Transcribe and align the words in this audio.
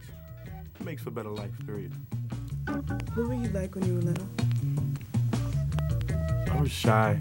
makes 0.00 0.80
it 0.80 0.84
makes 0.84 1.02
for 1.02 1.10
better 1.10 1.30
life. 1.30 1.52
Period. 1.66 1.92
What 2.66 3.16
were 3.16 3.34
you 3.34 3.48
like 3.48 3.74
when 3.74 3.86
you 3.86 3.94
were 3.94 4.02
little? 4.02 4.26
I 6.50 6.60
was 6.60 6.70
shy, 6.70 7.18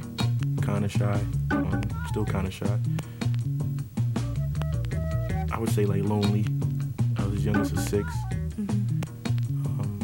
kind 0.62 0.86
of 0.86 0.92
shy, 0.92 1.20
um, 1.52 1.82
still 2.08 2.26
kind 2.26 2.48
of 2.48 2.54
shy. 2.54 2.80
I 5.52 5.60
would 5.60 5.70
say 5.70 5.86
like 5.86 6.04
lonely. 6.04 6.46
I 7.18 7.26
was 7.26 7.40
as 7.40 7.46
young 7.46 7.58
as 7.58 7.72
a 7.74 7.78
6 7.78 8.14
Um, 9.66 10.00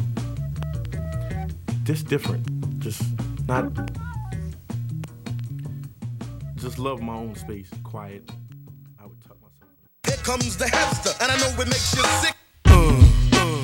just 1.84 2.08
different. 2.08 2.46
Just 2.78 3.02
not. 3.48 3.72
Just 6.56 6.78
love 6.78 7.00
my 7.00 7.14
own 7.14 7.34
space, 7.36 7.70
quiet. 7.84 8.30
I 9.00 9.06
would 9.06 9.20
tuck 9.22 9.38
myself. 9.40 9.70
In. 10.04 10.12
Here 10.12 10.22
comes 10.24 10.56
the 10.56 10.68
hamster, 10.68 11.12
and 11.20 11.30
I 11.32 11.36
know 11.38 11.48
it 11.60 11.68
makes 11.68 11.94
you 11.96 12.02
sick. 12.22 12.35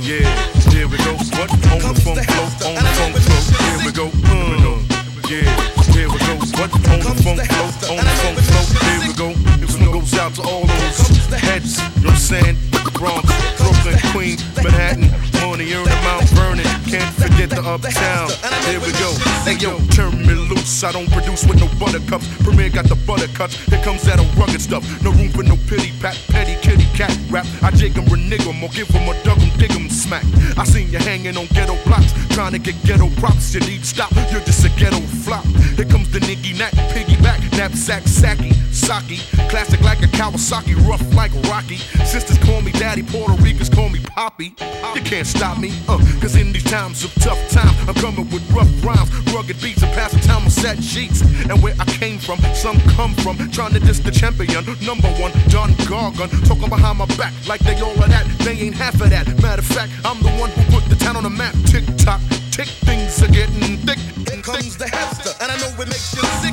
Yeah, 0.03 0.27
here 0.75 0.89
we 0.89 0.99
go. 0.99 1.15
What? 1.15 1.47
On 1.71 1.79
the 1.79 1.95
funk 2.03 2.19
flow, 2.27 2.67
on 2.67 2.83
the 2.83 2.91
funk 2.99 3.15
flow. 3.23 3.39
Here 3.63 3.87
we 3.87 3.93
go. 3.93 4.11
Uh, 4.27 4.83
yeah, 5.31 5.47
here 5.95 6.11
we 6.11 6.19
go. 6.27 6.35
What? 6.59 6.75
On 6.91 6.99
the 6.99 7.15
funk 7.23 7.39
flow, 7.47 7.95
on 7.95 8.03
the 8.03 8.15
funk 8.19 8.39
flow. 8.43 8.65
Here 8.83 8.99
we 9.07 9.15
go. 9.15 9.33
This 9.63 9.79
one 9.79 9.93
goes 9.93 10.15
out 10.19 10.35
to 10.35 10.43
all 10.43 10.67
those 10.67 11.23
heads. 11.39 11.79
You 11.79 12.03
know 12.03 12.11
what 12.11 12.11
I'm 12.11 12.17
saying? 12.17 12.57
Bronx, 12.99 13.31
Brooklyn, 13.59 13.99
Queens, 14.11 14.43
Manhattan, 14.57 15.07
money 15.47 15.73
earning 15.75 16.03
Mount 16.05 16.29
Vernon. 16.31 16.65
Can't 16.87 17.15
forget 17.15 17.51
the 17.51 17.63
uptown. 17.63 18.31
Here 18.67 18.81
we 18.81 18.93
go. 19.03 19.11
Hey 19.45 19.57
yo, 19.59 19.79
turn 19.91 20.15
me 20.27 20.35
loose. 20.35 20.85
I 20.85 20.93
don't 20.93 21.11
produce 21.11 21.45
with 21.47 21.59
no 21.59 21.69
buttercups. 21.79 22.27
Premier 22.45 22.71
got 22.71 22.87
the 22.89 22.97
buttercups. 23.07 23.57
Here 23.67 23.83
comes 23.83 24.03
that 24.05 24.19
rugged 24.37 24.61
stuff. 24.61 24.85
No 25.03 25.11
room 25.13 25.31
for 25.31 25.43
no 25.43 25.57
pity 25.69 25.93
pat, 26.01 26.19
petty 26.29 26.55
kitty 26.63 26.87
cat 26.97 27.17
rap. 27.31 27.47
I 27.63 27.71
jig 27.71 27.97
'em, 27.97 28.07
renege 28.07 28.47
'em, 28.47 28.63
or 28.63 28.71
give 28.71 28.95
'em 28.95 29.09
a 29.09 29.15
dug 29.25 29.41
'em, 29.41 29.51
dig 29.59 29.73
'em, 29.73 29.89
smack. 29.91 30.25
I 30.57 30.65
seen 30.65 30.91
you 30.91 30.99
hanging 30.99 31.37
on 31.37 31.47
ghetto 31.55 31.77
blocks, 31.85 32.13
trying 32.33 32.53
to 32.53 32.59
get 32.59 32.75
ghetto 32.85 33.09
props. 33.21 33.55
You 33.55 33.61
need 33.61 33.85
stop. 33.85 34.11
You're 34.31 34.41
just 34.41 34.65
a 34.65 34.71
ghetto 34.81 35.01
flop. 35.25 35.45
Here 35.77 35.85
comes 35.85 36.11
the 36.11 36.19
niggy 36.21 36.59
knack, 36.59 36.73
piggyback, 36.93 37.41
knapsack, 37.57 38.03
sacky, 38.05 38.55
saki. 38.73 39.19
Classic 39.49 39.81
like 39.83 40.03
a 40.03 40.09
Kawasaki, 40.09 40.75
rough 40.89 41.03
like 41.15 41.33
Rocky. 41.49 41.77
Sisters 42.05 42.39
call 42.39 42.63
me 42.63 42.73
daddy, 42.73 43.03
Puerto 43.03 43.35
Ricans 43.43 43.69
call 43.69 43.89
me 43.89 44.01
Poppy. 44.01 44.55
You 44.95 45.03
can't 45.03 45.27
stop 45.27 45.59
me, 45.59 45.73
uh, 45.89 45.99
cause 46.21 46.37
in 46.37 46.53
these 46.53 46.65
times 46.65 47.05
of 47.05 47.15
tough 47.15 47.41
times, 47.51 47.77
I'm 47.89 47.95
coming 47.95 48.29
with 48.31 48.45
rough 48.53 48.69
rhymes, 48.85 49.11
rugged 49.33 49.61
beats, 49.63 49.83
and 49.83 49.93
passing 49.93 50.21
time 50.21 50.45
on 50.45 50.51
set 50.51 50.83
sheets. 50.83 51.21
And 51.49 51.63
where 51.63 51.75
I 51.79 51.85
came 51.85 52.19
from, 52.19 52.39
some 52.55 52.79
come 52.97 53.15
from, 53.15 53.37
trying 53.51 53.73
to 53.75 53.81
diss 53.81 53.99
the 54.01 54.11
champion, 54.11 54.65
number 54.85 55.09
one, 55.21 55.33
Don 55.49 55.71
Gargan. 55.89 56.29
Talking 56.47 56.69
behind 56.69 56.99
my 56.99 57.07
back 57.17 57.33
like 57.47 57.61
they 57.61 57.79
all 57.81 57.93
of 57.93 58.09
that, 58.09 58.27
they 58.41 58.53
ain't 58.53 58.75
half 58.75 59.01
of 59.01 59.11
that. 59.11 59.27
Matter 59.43 59.61
of 59.61 59.67
fact, 59.67 59.93
I'm 60.05 60.23
the 60.23 60.31
one 60.41 60.51
who 60.51 60.63
put 60.73 60.89
the 60.89 60.97
town 60.97 61.17
on 61.17 61.25
the 61.25 61.31
map. 61.31 61.55
Tick 61.67 61.85
tock, 61.97 62.21
tick, 62.53 62.69
things 62.85 63.23
are 63.23 63.29
getting 63.29 63.79
thick. 63.79 63.99
Here 64.29 64.43
comes 64.43 64.77
the 64.77 64.89
hamster, 64.89 65.33
and 65.41 65.51
I 65.51 65.57
know 65.57 65.73
it 65.81 65.89
makes 65.89 66.15
you 66.15 66.23
sick. 66.41 66.52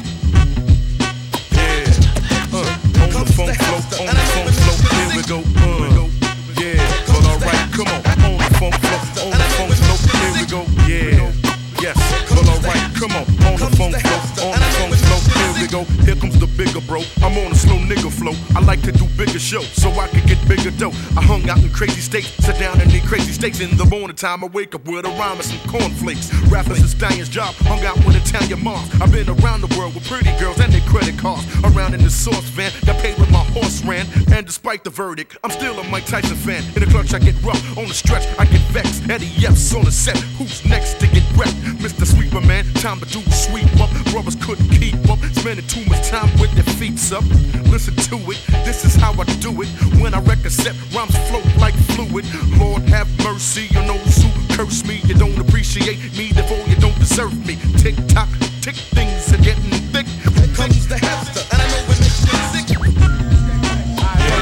Bigger 16.79 16.87
bro, 16.87 17.01
I'm 17.23 17.37
on 17.37 17.51
a 17.51 17.55
slow 17.55 17.77
nigga 17.77 18.11
flow, 18.11 18.33
I 18.55 18.63
like 18.63 18.81
to 18.83 18.91
do 18.91 19.05
bigger 19.17 19.39
shows, 19.39 19.67
so 19.69 19.89
I 19.91 20.07
can 20.07 20.25
get 20.25 20.37
bigger 20.47 20.71
dough, 20.71 20.91
I 21.17 21.21
hung 21.21 21.47
out 21.49 21.59
in 21.59 21.69
crazy 21.71 22.01
states, 22.01 22.29
sit 22.45 22.57
down 22.59 22.81
in 22.81 22.89
the 22.89 23.01
crazy 23.01 23.31
states, 23.31 23.59
in 23.59 23.75
the 23.77 23.85
morning 23.85 24.15
time, 24.15 24.43
I 24.43 24.47
wake 24.47 24.75
up 24.75 24.85
with 24.85 25.05
a 25.05 25.09
rhyme 25.09 25.37
and 25.37 25.45
some 25.45 25.59
cornflakes, 25.69 26.33
rappers 26.49 26.81
is 26.81 26.91
Stallion's 26.91 27.29
job, 27.29 27.55
hung 27.67 27.83
out 27.85 27.97
with 28.05 28.15
Italian 28.15 28.63
moms, 28.63 28.89
I've 29.01 29.11
been 29.11 29.29
around 29.29 29.61
the 29.61 29.73
world 29.77 29.95
with 29.95 30.07
pretty 30.07 30.31
girls 30.39 30.59
and 30.59 30.71
their 30.71 30.81
credit 30.81 31.17
cards, 31.17 31.45
around 31.63 31.93
in 31.93 32.03
the 32.03 32.09
source 32.09 32.49
van, 32.55 32.71
got 32.85 32.97
paid 33.01 33.17
with 33.17 33.31
my 33.31 33.43
horse 33.55 33.83
ran, 33.83 34.05
and 34.33 34.45
despite 34.45 34.83
the 34.83 34.89
verdict, 34.89 35.37
I'm 35.43 35.51
still 35.51 35.79
a 35.79 35.83
Mike 35.89 36.05
Tyson 36.05 36.37
fan, 36.37 36.63
in 36.75 36.81
the 36.81 36.87
clutch 36.87 37.13
I 37.13 37.19
get 37.19 37.35
rough, 37.43 37.61
on 37.77 37.87
the 37.87 37.93
stretch 37.93 38.27
I 38.37 38.45
get 38.45 38.61
vexed, 38.71 39.09
Eddie 39.09 39.31
F's 39.45 39.73
on 39.73 39.85
the 39.85 39.91
set, 39.91 40.17
who's 40.37 40.65
next 40.65 40.99
to 40.99 41.07
get 41.07 41.23
wrecked, 41.35 41.57
Mr. 41.79 42.05
Sweeper 42.05 42.41
man, 42.41 42.65
time 42.75 42.99
to 42.99 43.05
do 43.05 43.19
a 43.19 43.31
sweep 43.31 43.69
up, 43.79 43.89
brothers 44.11 44.35
couldn't 44.35 44.69
keep 44.69 44.95
up, 45.09 45.19
spending 45.33 45.65
too 45.67 45.83
much 45.85 46.09
time 46.09 46.29
with 46.39 46.53
their 46.55 46.68
feet 46.77 46.99
up, 47.11 47.23
listen 47.71 47.95
to 47.95 48.17
it, 48.31 48.39
this 48.65 48.85
is 48.85 48.95
how 48.95 49.11
I 49.13 49.23
do 49.39 49.61
it, 49.61 49.67
when 50.01 50.13
I 50.13 50.19
wreck 50.21 50.43
a 50.45 50.49
set, 50.49 50.75
rhymes 50.93 51.17
float 51.29 51.45
like 51.57 51.73
fluid, 51.95 52.25
Lord 52.57 52.83
have 52.89 53.07
mercy 53.23 53.67
on 53.77 53.87
those 53.87 54.17
who 54.21 54.29
curse 54.55 54.85
me, 54.85 55.01
you 55.05 55.15
don't 55.15 55.37
appreciate 55.39 55.99
me, 56.17 56.31
therefore 56.31 56.63
you 56.67 56.75
don't 56.75 56.97
deserve 56.99 57.33
me, 57.47 57.57
tick 57.77 57.95
tock, 58.07 58.29
tick, 58.61 58.75
things 58.75 59.31
are 59.33 59.41
getting 59.41 59.71
thick, 59.93 60.05
Here 60.07 60.55
comes 60.55 60.87
the 60.87 60.97
hamster, 60.97 61.41
and 61.51 61.61
I 61.61 61.67
know 61.67 61.77
it 61.83 61.99
makes 61.99 62.21
you 62.21 62.37
sick. 62.53 62.67
Here 62.69 62.83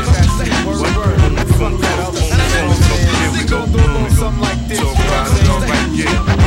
comes 0.06 0.34
the 0.38 0.46
hamster, 0.46 1.26
on 1.26 1.36
the 1.36 1.46
funk 1.54 1.80
flow, 1.80 2.08
on 2.08 2.40
the 2.44 2.76
funk 2.88 3.06
here 3.22 3.32
we 3.34 3.44
go, 3.48 3.60
uh, 3.64 4.10
Something 4.10 4.42
like 4.42 4.62
this, 4.68 4.80
so 4.80 4.86
you 4.86 4.94
know 4.94 4.98
what 4.98 5.08
I'm 5.08 5.24
right, 5.24 5.38
saying? 5.38 5.52
alright, 5.52 5.90
yeah, 5.94 6.47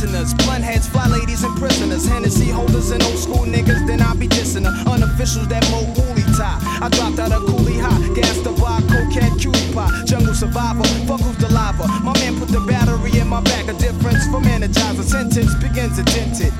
listeners, 0.00 0.34
blunt 0.34 0.62
heads, 0.62 0.88
fly 0.88 1.06
ladies, 1.08 1.42
and 1.42 1.56
prisoners. 1.56 2.06
Hennessy 2.06 2.48
holders 2.48 2.90
and 2.90 3.02
old 3.02 3.18
school 3.18 3.44
niggas, 3.44 3.86
then 3.86 4.00
I 4.00 4.14
be 4.14 4.28
dissing 4.28 4.64
her. 4.64 4.84
Unofficials 4.84 5.48
that 5.48 5.68
mo 5.70 5.82
woolly 5.96 6.22
tie. 6.36 6.58
I 6.80 6.88
dropped 6.88 7.18
out 7.18 7.32
of 7.32 7.42
coolie 7.42 7.80
high, 7.80 8.14
gas 8.14 8.38
the 8.38 8.52
bar, 8.52 8.80
cocaine, 8.82 9.36
cutie 9.38 9.72
pie. 9.74 9.90
Jungle 10.04 10.34
survivor, 10.34 10.84
fuck 11.06 11.20
who's 11.20 11.36
the 11.38 11.48
lava. 11.52 11.88
My 12.02 12.12
man 12.20 12.38
put 12.38 12.48
the 12.48 12.60
battery 12.60 13.18
in 13.18 13.26
my 13.26 13.40
back, 13.40 13.66
a 13.68 13.72
difference 13.74 14.24
from 14.28 14.44
energizer. 14.44 15.02
Sentence 15.02 15.54
begins 15.56 15.98
attented. 15.98 16.52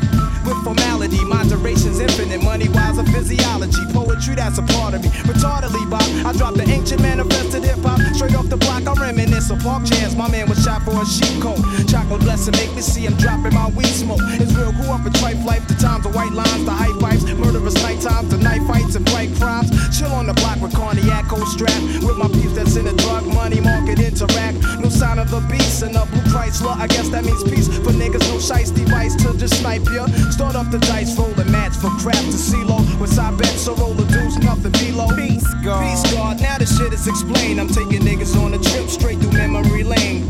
With 0.49 0.65
formality, 0.65 1.23
moderation's 1.25 2.01
infinite. 2.01 2.43
Money 2.43 2.69
wise, 2.71 2.97
a 2.97 3.05
physiology. 3.05 3.85
Poetry, 3.93 4.35
that's 4.35 4.57
a 4.57 4.63
part 4.63 4.95
of 4.95 5.03
me. 5.03 5.11
Retardedly, 5.29 5.85
Bob, 5.91 6.01
I 6.25 6.33
dropped 6.33 6.57
the 6.57 6.65
ancient 6.65 7.03
manifested 7.03 7.65
hip 7.65 7.79
hop. 7.85 8.01
Straight 8.17 8.35
off 8.35 8.49
the 8.49 8.57
block, 8.57 8.87
I 8.87 8.95
reminisce 8.95 9.51
of 9.51 9.61
park 9.61 9.85
chairs. 9.85 10.17
My 10.17 10.27
man 10.31 10.49
was 10.49 10.65
shot 10.65 10.81
for 10.83 10.97
a 10.97 11.05
sheep 11.05 11.43
coat. 11.43 11.61
Chocolate 11.87 12.23
blessing, 12.23 12.57
make 12.57 12.75
me 12.75 12.81
see 12.81 13.05
him 13.05 13.13
dropping 13.21 13.53
my 13.53 13.69
weed 13.77 13.93
smoke. 13.93 14.25
It's 14.41 14.55
real, 14.55 14.73
grew 14.73 14.89
up 14.89 15.05
in 15.05 15.13
trife 15.13 15.45
life. 15.45 15.69
The 15.69 15.75
times 15.75 16.07
of 16.07 16.15
white 16.15 16.33
lines, 16.33 16.65
the 16.65 16.73
high 16.73 16.97
pipes, 16.99 17.25
murderous 17.25 17.77
night 17.83 18.01
times, 18.01 18.31
the 18.31 18.39
night 18.39 18.65
fights 18.65 18.97
and 18.97 19.05
bright 19.05 19.35
crimes. 19.37 19.69
Chill 19.93 20.11
on 20.13 20.27
the 20.27 20.35
block 20.35 20.63
with 20.63 20.73
cognac, 20.73 21.29
cold 21.29 21.47
strap. 21.49 21.77
With 22.01 22.17
my 22.17 22.29
peeps 22.29 22.57
that's 22.57 22.77
in 22.77 22.87
the 22.87 22.97
drug 23.05 23.27
money 23.27 23.61
market 23.61 24.01
interact. 24.01 24.65
No 24.81 24.89
sign 24.89 25.19
of 25.19 25.31
the 25.31 25.45
beast 25.53 25.83
and 25.83 25.95
a 25.95 26.07
blue 26.07 26.25
Chrysler. 26.33 26.73
I 26.73 26.87
guess 26.87 27.11
that 27.11 27.25
means 27.25 27.45
peace 27.45 27.69
for 27.69 27.93
niggas. 27.93 28.25
No 28.33 28.41
shice 28.41 28.73
device 28.73 29.15
to 29.21 29.37
just 29.37 29.61
snipe 29.61 29.85
ya. 29.93 30.07
Start 30.39 30.55
up 30.55 30.71
the 30.71 30.79
dice, 30.79 31.19
rolling 31.19 31.51
mats 31.51 31.77
for 31.79 31.91
crap 31.99 32.15
to 32.15 32.39
CeeLo. 32.39 32.79
With 33.01 33.13
side 33.13 33.37
bets, 33.37 33.63
so 33.63 33.75
roll 33.75 33.93
the 33.95 34.05
deuce, 34.05 34.39
nothing 34.39 34.71
below. 34.71 35.09
Peace, 35.17 35.43
God. 35.65 35.83
Peace, 35.83 36.15
God. 36.15 36.41
Now 36.41 36.59
the 36.59 36.65
shit 36.65 36.93
is 36.93 37.09
explained. 37.09 37.61
I'm 37.61 37.67
taking 37.67 38.03
niggas 38.03 38.41
on 38.41 38.55
a 38.55 38.59
trip 38.59 38.89
straight 38.89 39.19
through 39.19 39.33
memory 39.33 39.83
lane. 39.83 40.29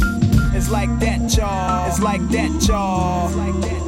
It's 0.56 0.70
like 0.70 0.88
that, 1.00 1.36
y'all. 1.36 1.86
It's 1.88 2.00
like 2.00 2.26
that, 2.30 2.66
y'all. 2.66 3.26
It's 3.26 3.36
like 3.36 3.60
that, 3.60 3.87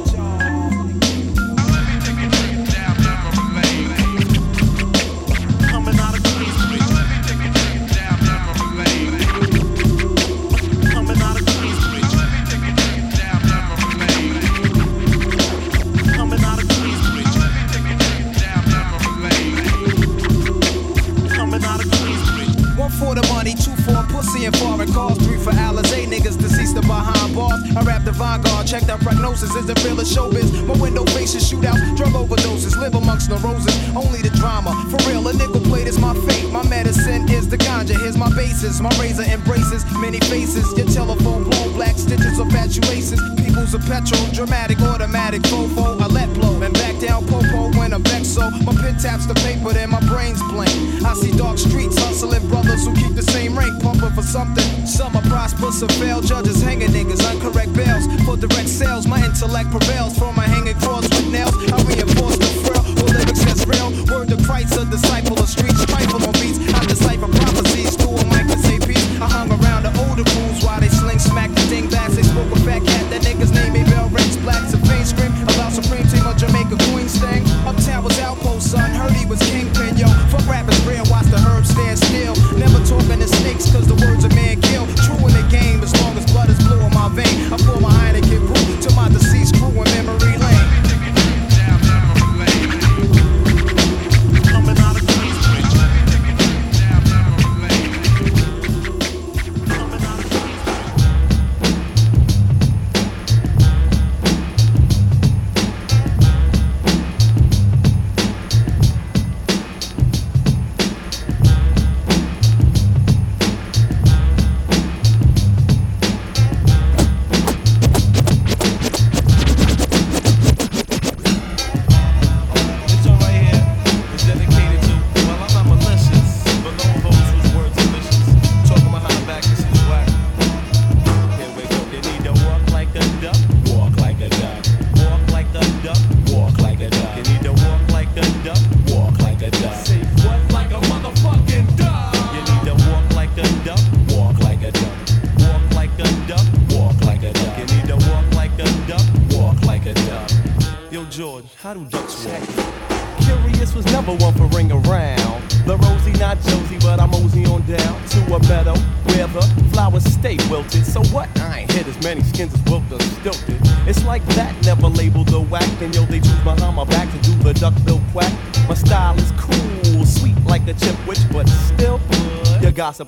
I 27.75 27.83
rap 27.83 28.03
the 28.03 28.11
vanguard, 28.11 28.67
check 28.67 28.83
that 28.83 28.99
prognosis. 28.99 29.55
Is 29.55 29.65
the 29.65 29.75
real 29.85 29.99
as 30.01 30.13
showbiz? 30.13 30.65
My 30.67 30.75
window 30.75 31.05
faces 31.05 31.49
shootouts, 31.49 31.95
drug 31.95 32.11
overdoses, 32.13 32.75
live 32.77 32.95
amongst 32.95 33.29
the 33.29 33.37
roses. 33.37 33.73
Only 33.95 34.21
the 34.21 34.29
drama, 34.35 34.75
for 34.91 34.97
real. 35.09 35.27
A 35.27 35.33
nickel 35.33 35.61
plate 35.61 35.87
is 35.87 35.97
my 35.97 36.13
fate. 36.25 36.51
My 36.51 36.67
medicine 36.67 37.29
is 37.29 37.47
the 37.47 37.57
ganja. 37.57 37.97
Here's 37.99 38.17
my 38.17 38.29
basis, 38.35 38.81
my 38.81 38.89
razor 38.99 39.23
embraces 39.23 39.85
many 39.99 40.19
faces. 40.19 40.67
Your 40.77 40.87
telephone 40.87 41.43
blown 41.43 41.73
black 41.73 41.97
stitches 41.97 42.39
of 42.39 42.51
fatuations. 42.51 43.40
People's 43.51 43.73
a 43.73 43.79
petrol, 43.79 44.25
dramatic, 44.31 44.79
automatic, 44.79 45.41
fofo. 45.41 45.99
I 45.99 46.07
let 46.07 46.33
blow 46.33 46.61
and 46.61 46.73
back 46.73 46.97
down 46.99 47.27
popo 47.27 47.67
when 47.77 47.91
I'm 47.91 48.01
vexed. 48.01 48.35
So 48.35 48.49
my 48.63 48.71
pen 48.73 48.95
taps 48.97 49.25
the 49.25 49.33
paper, 49.43 49.73
then 49.73 49.89
my 49.89 49.99
brain's 50.07 50.41
blank. 50.43 50.71
I 51.03 51.13
see 51.15 51.35
dark 51.35 51.57
streets 51.57 51.99
hustling 51.99 52.47
brothers 52.47 52.87
who 52.87 52.95
keep 52.95 53.13
the 53.13 53.21
same 53.21 53.57
rank, 53.57 53.83
pumping 53.83 54.11
for 54.11 54.21
something. 54.21 54.63
Some 54.87 55.17
are 55.17 55.21
prosperous, 55.23 55.81
some 55.81 55.89
fail. 55.99 56.21
Judges 56.21 56.61
hanging 56.61 56.91
niggas, 56.95 57.19
uncorrect 57.27 57.75
bails 57.75 58.07
for 58.23 58.37
direct 58.37 58.69
sales. 58.69 59.05
My 59.05 59.19
intellect 59.19 59.69
prevails 59.69 60.17
from 60.17 60.33
my 60.33 60.47
hanging 60.47 60.79
cross 60.79 61.03
with 61.09 61.29
nails. 61.29 61.51
I 61.73 61.75
reinforce 61.83 62.37
the 62.37 62.51
frail, 62.63 62.83
with 63.03 63.11
lyrics 63.11 63.43
that's 63.43 63.67
real. 63.67 63.91
Word 64.07 64.29
to 64.29 64.37
Christ, 64.47 64.79
a 64.79 64.85
disciple 64.85 65.37
of 65.37 65.49
streets, 65.49 65.83
trifle 65.87 66.23
on 66.23 66.31
beats. 66.39 66.59
I 66.71 66.85
decipher 66.85 67.27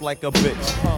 like 0.03 0.23
a 0.23 0.31
bitch. 0.31 0.92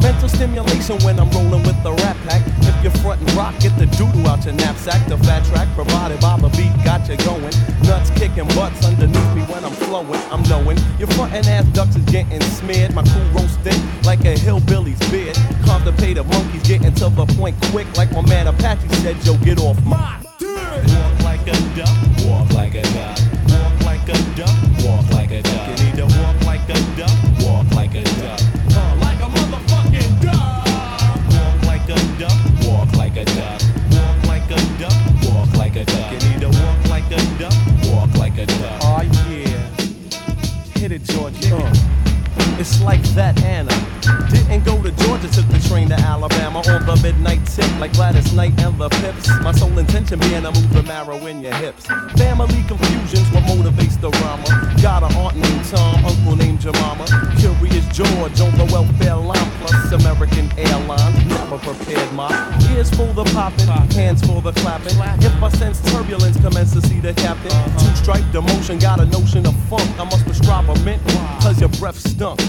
George 57.95 58.41
on 58.41 58.51
the 58.57 58.67
welfare 58.73 59.15
line, 59.15 59.49
plus 59.63 59.93
American 59.93 60.51
Airlines. 60.59 61.15
Never 61.27 61.57
prepared 61.59 62.11
my 62.11 62.27
ears 62.75 62.89
for 62.89 63.07
the 63.13 63.23
popping, 63.31 63.67
hands 63.95 64.19
for 64.27 64.41
the 64.41 64.51
clapping. 64.59 64.99
If 65.23 65.41
I 65.41 65.47
sense 65.55 65.79
turbulence, 65.93 66.35
commence 66.35 66.73
to 66.73 66.81
see 66.81 66.99
the 66.99 67.13
captain. 67.13 67.55
Two 67.79 67.95
stripe 67.95 68.25
demotion, 68.35 68.81
got 68.81 68.99
a 68.99 69.05
notion 69.05 69.45
of 69.45 69.55
funk. 69.71 69.87
I 69.97 70.03
must 70.03 70.25
prescribe 70.25 70.69
a 70.69 70.77
mint, 70.83 71.01
cause 71.39 71.61
your 71.61 71.69
breath 71.79 71.95
stunk. 71.95 72.41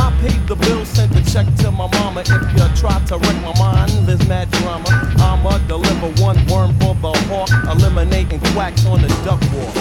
I 0.00 0.08
paid 0.22 0.48
the 0.48 0.56
bill, 0.56 0.82
sent 0.86 1.12
the 1.12 1.20
check 1.20 1.44
to 1.56 1.70
my 1.70 1.86
mama. 1.92 2.22
If 2.24 2.48
you 2.56 2.64
try 2.80 2.98
to 3.12 3.18
wreck 3.18 3.36
my 3.44 3.52
mind, 3.60 3.92
there's 4.08 4.26
mad 4.26 4.50
drama. 4.52 4.88
I'ma 5.20 5.58
deliver 5.68 6.08
one 6.22 6.40
worm 6.46 6.72
for 6.80 6.94
the 6.94 7.12
hawk, 7.28 7.50
eliminating 7.76 8.40
quacks 8.56 8.86
on 8.86 9.02
the 9.02 9.08
duck 9.20 9.42
walk. 9.52 9.76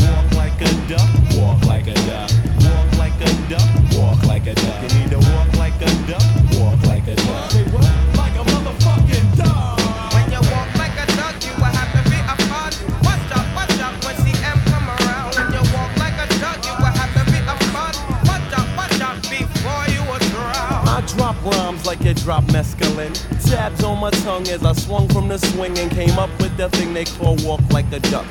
Walk 0.00 0.32
like 0.40 0.58
a 0.62 0.72
duck. 0.88 1.10
Walk 1.36 1.66
like 1.66 1.86
a 1.86 1.94
duck. 2.08 2.30
Walk 2.64 2.96
like 2.96 3.20
a 3.20 3.48
duck. 3.50 3.87
Walk 4.28 4.44
like 4.44 4.46
a 4.46 4.54
duck. 4.54 4.82
You 4.82 5.00
need 5.00 5.10
to 5.10 5.18
walk 5.32 5.56
like 5.56 5.80
a 5.80 5.88
duck. 6.06 6.22
Walk 6.60 6.82
like 6.84 7.08
a 7.08 7.16
duck. 7.16 7.50
Say 7.50 7.64
what? 7.72 7.88
Like 8.14 8.36
a 8.36 8.44
motherfucking 8.44 9.36
duck. 9.38 10.12
When 10.12 10.30
you 10.30 10.40
walk 10.52 10.68
like 10.76 10.92
a 11.00 11.06
duck, 11.16 11.34
you 11.42 11.52
will 11.56 11.72
have 11.72 11.90
to 11.96 12.02
be 12.10 12.20
a 12.20 12.36
fun. 12.44 12.72
Watch 13.08 13.32
out, 13.32 13.48
watch 13.56 13.80
out 13.80 14.04
when 14.04 14.16
CM 14.20 14.60
come 14.68 14.84
around. 14.84 15.34
When 15.34 15.48
you 15.56 15.64
walk 15.72 15.96
like 15.96 16.12
a 16.20 16.28
duck, 16.40 16.60
you 16.60 16.76
will 16.76 16.92
have 16.92 17.12
to 17.16 17.24
be 17.32 17.40
a 17.40 17.56
fun. 17.72 17.94
Watch 18.28 18.52
out, 18.52 18.68
watch 18.76 19.00
out 19.00 19.16
before 19.32 19.84
you 19.88 20.02
will 20.04 20.20
drown. 20.28 20.88
I 20.88 21.00
drop 21.08 21.36
rhymes 21.42 21.86
like 21.86 22.00
you 22.02 22.12
drop 22.12 22.44
mescaline. 22.52 23.16
Tabs 23.48 23.82
on 23.82 23.98
my 23.98 24.10
tongue 24.10 24.46
as 24.48 24.62
I 24.62 24.74
swung 24.74 25.08
from 25.08 25.28
the 25.28 25.38
swing 25.38 25.78
and 25.78 25.90
came 25.90 26.18
up 26.18 26.30
with 26.38 26.54
the 26.58 26.68
thing 26.68 26.92
they 26.92 27.06
call 27.06 27.36
walk 27.36 27.62
like 27.72 27.90
a 27.92 28.00
duck. 28.00 28.26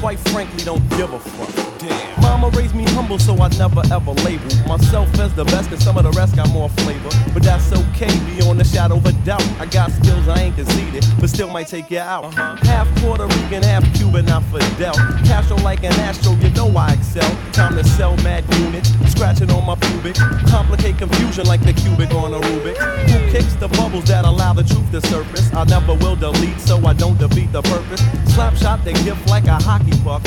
Quite 0.00 0.18
frankly, 0.18 0.64
don't 0.64 0.88
give 0.96 1.12
a 1.12 1.18
fuck. 1.18 1.69
Damn. 1.80 2.20
Mama 2.20 2.50
raised 2.50 2.74
me 2.74 2.84
humble, 2.84 3.18
so 3.18 3.34
I 3.40 3.48
never 3.56 3.82
ever 3.90 4.12
label 4.24 4.50
myself 4.68 5.08
as 5.18 5.34
the 5.34 5.44
best, 5.44 5.70
cause 5.70 5.82
some 5.82 5.96
of 5.96 6.04
the 6.04 6.10
rest 6.12 6.36
got 6.36 6.50
more 6.50 6.68
flavor. 6.68 7.08
But 7.32 7.42
that's 7.42 7.72
okay, 7.72 8.12
beyond 8.36 8.60
the 8.60 8.64
shadow 8.64 8.96
of 8.96 9.06
a 9.06 9.12
doubt. 9.24 9.42
I 9.58 9.66
got 9.66 9.90
skills 9.90 10.28
I 10.28 10.42
ain't 10.42 10.56
conceded, 10.56 11.04
but 11.18 11.30
still 11.30 11.48
might 11.48 11.68
take 11.68 11.90
you 11.90 11.98
out. 11.98 12.24
Uh-huh. 12.24 12.56
Half 12.62 12.88
Puerto 12.96 13.26
Rican, 13.26 13.62
half 13.62 13.84
Cuban, 13.94 14.26
not 14.26 14.42
Fidel. 14.44 14.94
Castro 15.24 15.56
like 15.58 15.82
an 15.82 15.92
astro, 16.00 16.32
you 16.34 16.50
know 16.50 16.68
I 16.76 16.92
excel. 16.92 17.30
Time 17.52 17.74
to 17.76 17.84
sell 17.84 18.14
mad 18.18 18.44
units, 18.56 18.90
scratching 19.10 19.50
on 19.50 19.64
my 19.64 19.74
pubic. 19.76 20.16
Complicate 20.48 20.98
confusion 20.98 21.46
like 21.46 21.62
the 21.62 21.72
cubic 21.72 22.12
on 22.12 22.34
a 22.34 22.40
Rubik. 22.40 22.76
Who 22.76 23.32
kicks 23.32 23.54
the 23.54 23.68
bubbles 23.68 24.04
that 24.04 24.26
allow 24.26 24.52
the 24.52 24.64
truth 24.64 24.90
to 24.92 25.00
surface? 25.08 25.52
I 25.54 25.64
never 25.64 25.94
will 25.94 26.16
delete, 26.16 26.60
so 26.60 26.76
I 26.84 26.92
don't 26.92 27.18
defeat 27.18 27.52
the 27.52 27.62
purpose. 27.62 28.02
Slap 28.34 28.54
shot 28.56 28.84
the 28.84 28.92
gift 28.92 29.26
like 29.28 29.46
a 29.46 29.56
hockey 29.56 29.96
puck. 30.04 30.22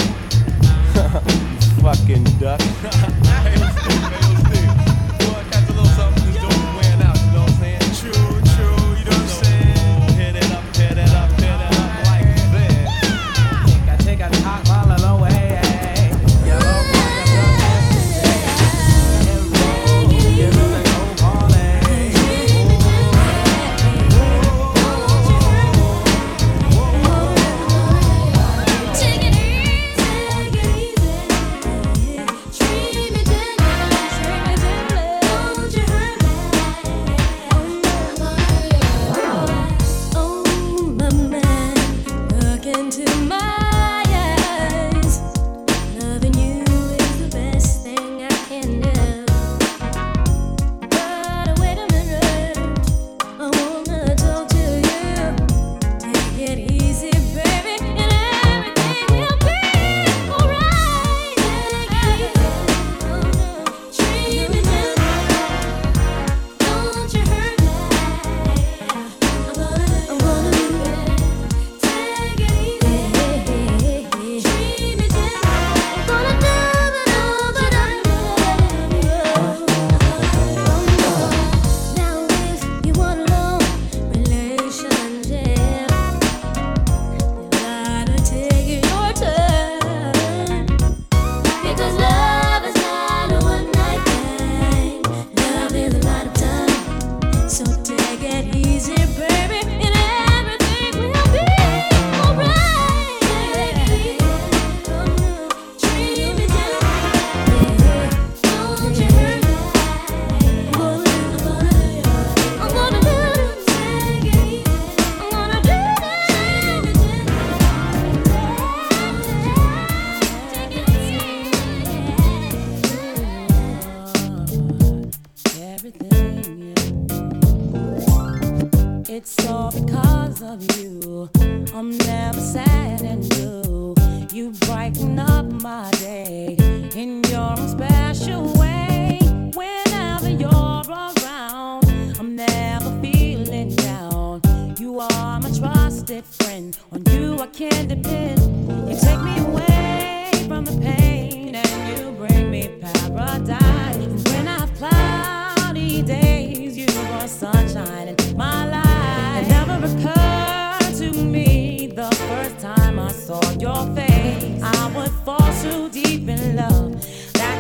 fucking 1.81 2.23
duck. 2.39 2.61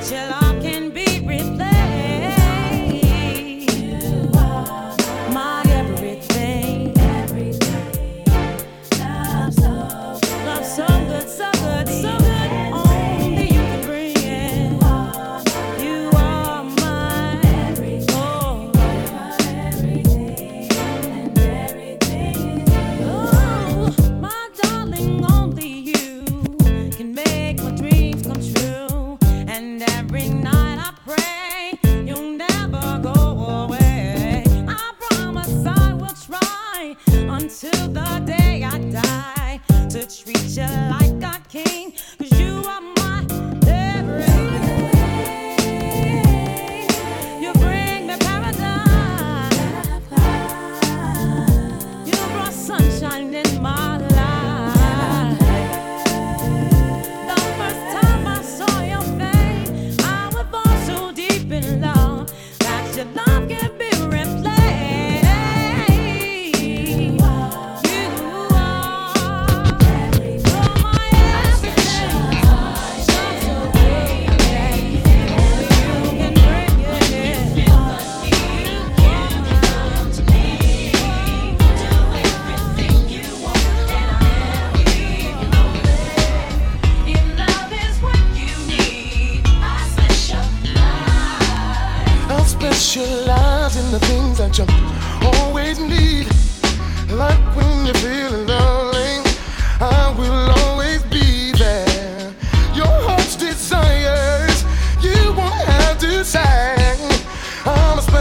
till 0.03 0.17
I 0.17 0.42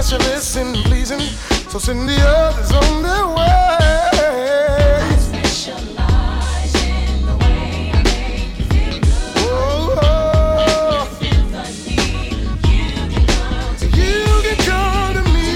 specialist 0.03 0.57
in 0.57 0.75
pleasing, 0.83 1.21
so 1.71 1.79
send 1.79 2.09
the 2.09 2.21
others 2.27 2.73
on 2.73 3.03
their 3.05 3.27
way. 3.29 3.77
I 5.01 5.17
specialize 5.17 6.75
in 6.75 7.25
the 7.25 7.37
way 7.37 7.93
I 7.95 8.03
make 8.03 8.59
you 8.59 8.65
feel 8.65 8.99
good. 8.99 9.37
When 10.59 10.99
you 10.99 11.07
feel 11.21 11.45
the 11.55 11.63
need, 11.87 12.35
you 13.95 14.19
can 14.43 14.57
come 14.67 15.13
to 15.15 15.23
me. 15.31 15.51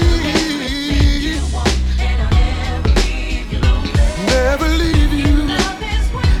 You 1.27 1.37
want, 1.53 1.75
and 1.99 2.17
I'll 2.23 2.31
never 2.31 2.91
leave 3.01 3.47
you. 3.51 3.61
Never 4.27 4.67
leave 4.69 5.13
you. 5.13 5.35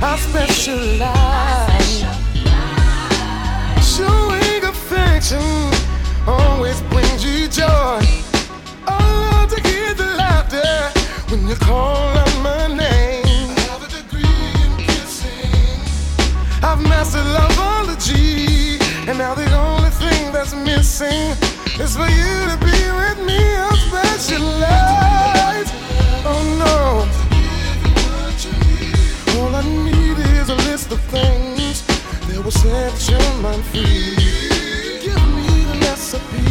I 0.01 0.15
specialize. 0.17 1.17
Showing 3.83 4.63
affection. 4.63 5.76
sing 20.97 21.37
is 21.79 21.95
for 21.95 22.09
you 22.09 22.33
to 22.49 22.57
be 22.57 22.79
with 22.99 23.19
me 23.29 23.37
on 23.55 23.75
special 23.87 24.41
light. 24.41 25.67
Oh 26.25 26.43
no. 26.63 27.05
All 29.37 29.53
I 29.55 29.61
need 29.85 30.17
is 30.39 30.49
a 30.49 30.55
list 30.69 30.91
of 30.91 30.99
things 31.11 31.85
that 32.27 32.43
will 32.43 32.49
set 32.49 32.95
your 33.11 33.27
mind 33.43 33.63
free. 33.65 34.15
Give 35.05 35.23
me 35.35 35.65
the 35.69 35.77
recipe. 35.85 36.49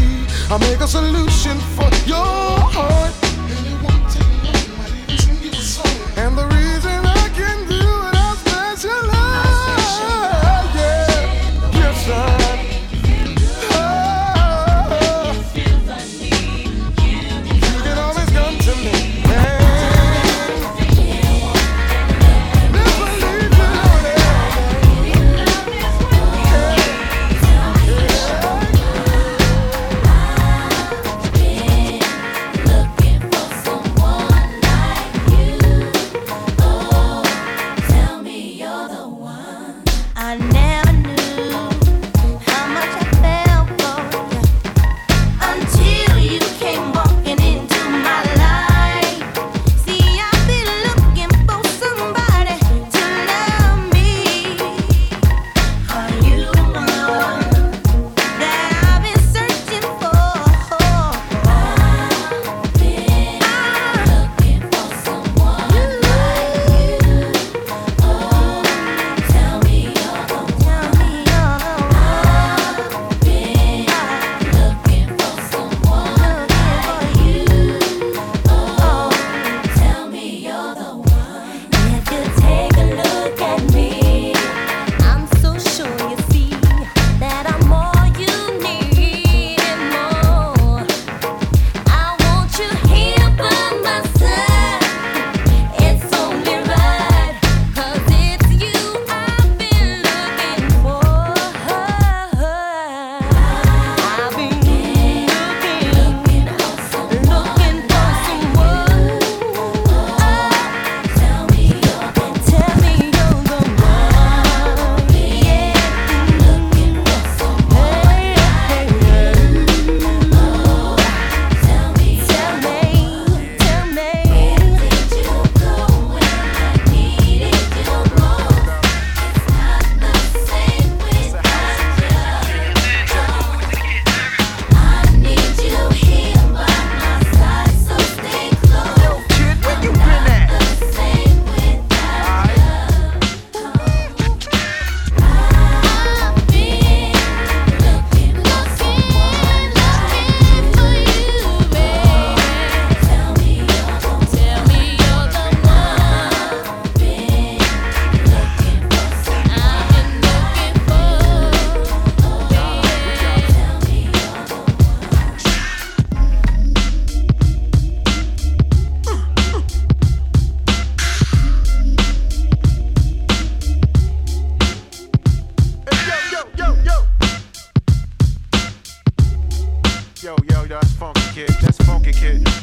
I'll 0.49 0.61
make 0.61 0.81
a 0.81 0.87
solution 0.87 1.59
for 1.75 1.91
your. 2.07 2.66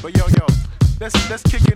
But 0.03 0.17
yo, 0.17 0.27
yo, 0.27 0.45
let's 0.99 1.29
let's 1.29 1.43
kick 1.43 1.65
it. 1.65 1.72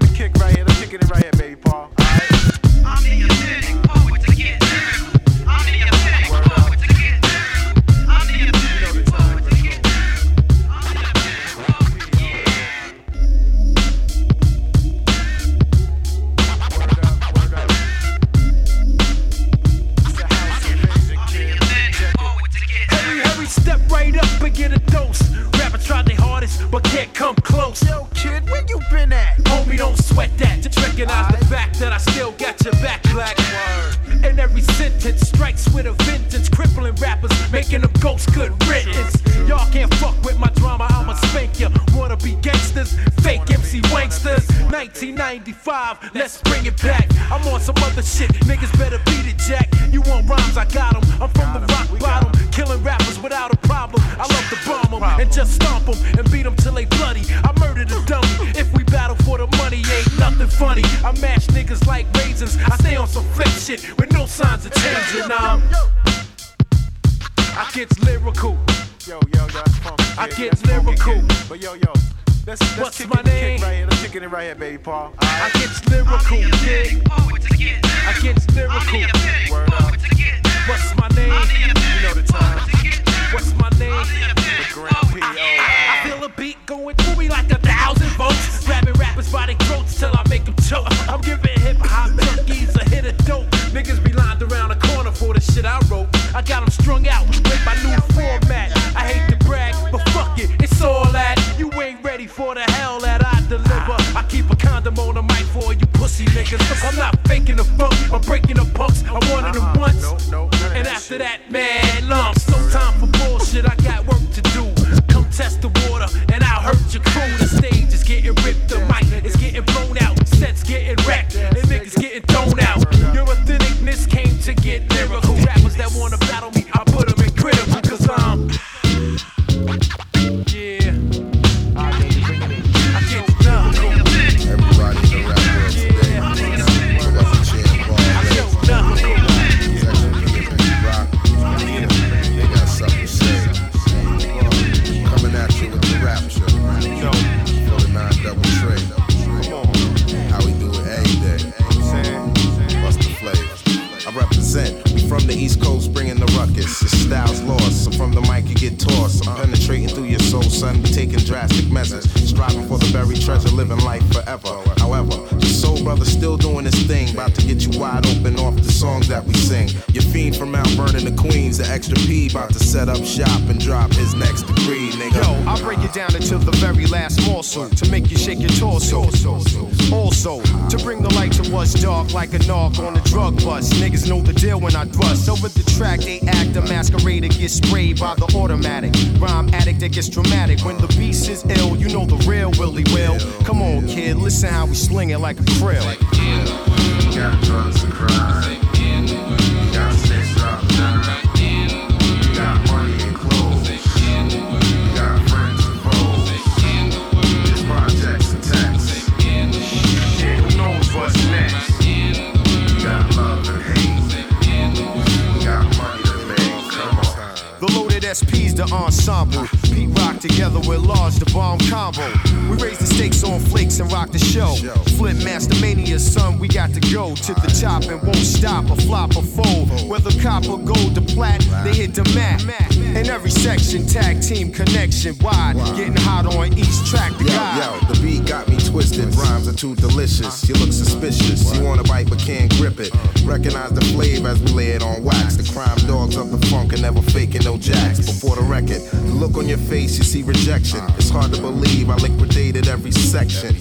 We 226.39 226.47
got 226.47 226.73
to 226.73 226.79
go 226.93 227.15
to 227.15 227.33
the 227.33 227.49
top 227.59 227.83
and 227.83 228.01
won't 228.03 228.17
stop 228.17 228.69
or 228.69 228.75
flop 228.75 229.17
or 229.17 229.23
fold. 229.23 229.89
Whether 229.89 230.11
copper, 230.21 230.57
gold, 230.57 230.97
or 230.97 231.01
plat, 231.01 231.41
they 231.63 231.73
hit 231.73 231.95
the 231.95 232.03
mat. 232.13 232.43
In 232.77 233.07
every 233.07 233.31
section, 233.31 233.85
tag 233.85 234.21
team 234.21 234.51
connection 234.51 235.15
wide. 235.19 235.55
Getting 235.75 235.95
hot 235.95 236.25
on 236.25 236.53
each 236.57 236.89
track. 236.89 237.11
The 237.17 237.25
yo, 237.25 237.33
yo, 237.57 237.93
the 237.93 237.99
beat 238.01 238.25
got 238.27 238.47
me 238.49 238.57
twisted. 238.57 239.13
Rhymes 239.15 239.47
are 239.47 239.53
too 239.53 239.75
delicious. 239.75 240.47
You 240.47 240.55
look 240.55 240.71
suspicious. 240.71 241.55
You 241.55 241.63
wanna 241.63 241.83
bite 241.83 242.09
but 242.09 242.19
can't 242.19 242.51
grip 242.57 242.79
it. 242.79 242.91
Recognize 243.23 243.71
the 243.71 243.81
flavor 243.93 244.29
as 244.29 244.41
we 244.41 244.51
lay 244.51 244.69
it 244.69 244.83
on 244.83 245.03
wax. 245.03 245.35
The 245.35 245.51
crime 245.51 245.77
dogs 245.87 246.17
of 246.17 246.31
the 246.31 246.45
funk 246.47 246.73
are 246.73 246.81
never 246.81 247.01
faking 247.01 247.43
no 247.45 247.57
jacks. 247.57 247.99
Before 247.99 248.35
the 248.35 248.43
record, 248.43 248.81
the 248.81 249.13
look 249.13 249.37
on 249.37 249.47
your 249.47 249.57
face, 249.57 249.97
you 249.97 250.03
see 250.03 250.23
rejection. 250.23 250.81
It's 250.97 251.09
hard 251.09 251.33
to 251.33 251.41
believe 251.41 251.89
I 251.89 251.95
liquidated 251.95 252.67
every 252.67 252.91
section. 252.91 253.55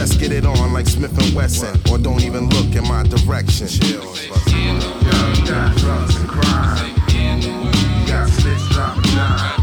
Let's 0.00 0.16
get 0.16 0.32
it 0.32 0.46
on 0.46 0.72
like 0.72 0.86
Smith 0.86 1.12
and 1.18 1.36
Wesson, 1.36 1.78
or 1.92 1.98
don't 1.98 2.22
even 2.22 2.48
look 2.48 2.74
in 2.74 2.88
my 2.88 3.02
direction. 3.02 3.68
Chills, 3.68 4.28
got 4.28 5.76
drugs 5.76 6.16
and 6.16 6.26
crime. 6.26 6.96
You 7.10 8.06
got 8.08 8.26
six 8.30 8.66
drop 8.70 8.96
nine. 9.14 9.59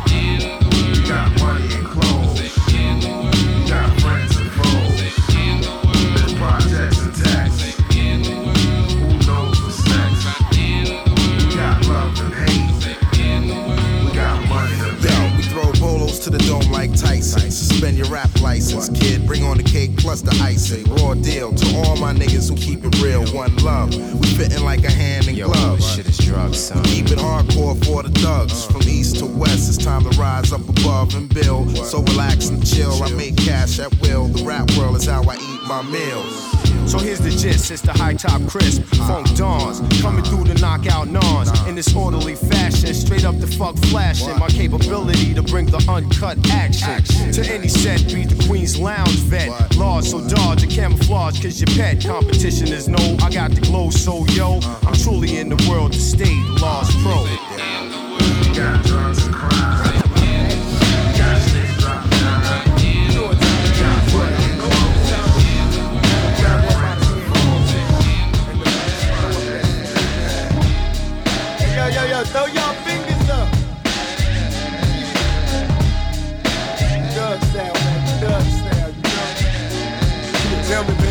suspend 17.78 17.98
your 17.98 18.08
rap 18.08 18.30
license, 18.42 18.90
kid. 18.90 19.26
Bring 19.28 19.44
on 19.44 19.58
the 19.58 19.63
cake 19.63 19.96
plus 19.98 20.22
the 20.22 20.32
icing. 20.42 20.84
Raw 20.96 21.13
deal 21.13 21.54
to 21.54 21.78
all 21.78 21.96
my 21.98 22.12
niggas 22.12 22.50
who 22.50 22.56
keep 22.56 22.84
it 22.84 23.00
real. 23.02 23.24
One 23.36 23.56
love. 23.58 23.94
We 24.20 24.28
fitting 24.30 24.63
like 24.63 24.84
a 24.84 24.92
hand 24.92 25.28
in 25.28 25.36
glove. 25.36 25.56
Yo, 25.56 25.76
this 25.76 25.96
shit 25.96 26.08
is 26.08 26.27
drugs, 26.28 26.60
son. 26.60 26.84
Keep 26.84 27.08
it 27.08 27.20
hardcore 27.20 27.76
for 27.86 28.04
the 28.04 28.10
thugs. 28.20 28.66
From 28.66 28.82
east 28.84 29.18
to 29.18 29.26
west, 29.26 29.70
it's 29.70 29.84
time 29.84 30.04
to 30.04 30.10
rise 30.20 30.52
up 30.52 30.68
above 30.68 31.16
and 31.16 31.34
build. 31.34 31.76
So 31.78 32.02
relax 32.02 32.50
and 32.50 32.66
chill. 32.66 33.02
I 33.02 33.10
make 33.12 33.38
cash 33.38 33.80
at 33.80 33.94
will. 34.02 34.28
The 34.28 34.44
rap 34.44 34.70
world 34.78 34.98
is 34.98 35.06
how 35.06 35.24
I 35.24 35.36
eat 35.36 35.62
my 35.68 35.82
meals. 35.84 36.58
So 36.88 36.98
here's 36.98 37.20
the 37.20 37.32
gist, 37.32 37.70
it's 37.70 37.82
the 37.82 37.92
high 37.92 38.13
top 38.13 38.42
crisp, 38.48 38.82
funk 38.96 39.36
dawns, 39.36 39.82
coming 40.02 40.24
through 40.24 40.46
the 40.46 40.54
knockout 40.62 41.10
nons 41.10 41.52
in 41.68 41.76
this 41.76 41.94
orderly 41.94 42.36
fashion, 42.36 42.94
straight 42.94 43.26
up 43.26 43.38
the 43.40 43.48
fuck 43.48 43.78
flashing. 43.92 44.40
My 44.40 44.48
capability 44.48 45.34
to 45.34 45.44
bring 45.44 45.66
the 45.66 45.84
uncut 45.90 46.38
action 46.50 47.34
to 47.34 47.54
any 47.54 47.68
set, 47.68 48.06
be 48.08 48.24
the 48.24 48.42
Queen's 48.48 48.80
Lounge 48.80 49.20
vet. 49.28 49.76
Laws 49.76 50.12
so 50.12 50.26
dodge 50.30 50.63
and 50.63 50.72
camouflage, 50.72 51.42
cause 51.42 51.60
your 51.60 51.76
pet 51.76 52.02
competition 52.02 52.70
is 52.70 52.88
no. 52.88 53.18
I 53.22 53.32
got 53.32 53.52
the 53.52 53.62
glow, 53.62 53.90
so 53.90 54.26
yo, 54.28 54.60
I'm 54.84 54.94
truly 54.94 55.38
in 55.38 55.50
the 55.50 55.68
world 55.70 55.92
to 55.92 56.00
stay, 56.17 56.41
the 56.41 56.60
laws 56.60 56.95
pro. 57.03 57.47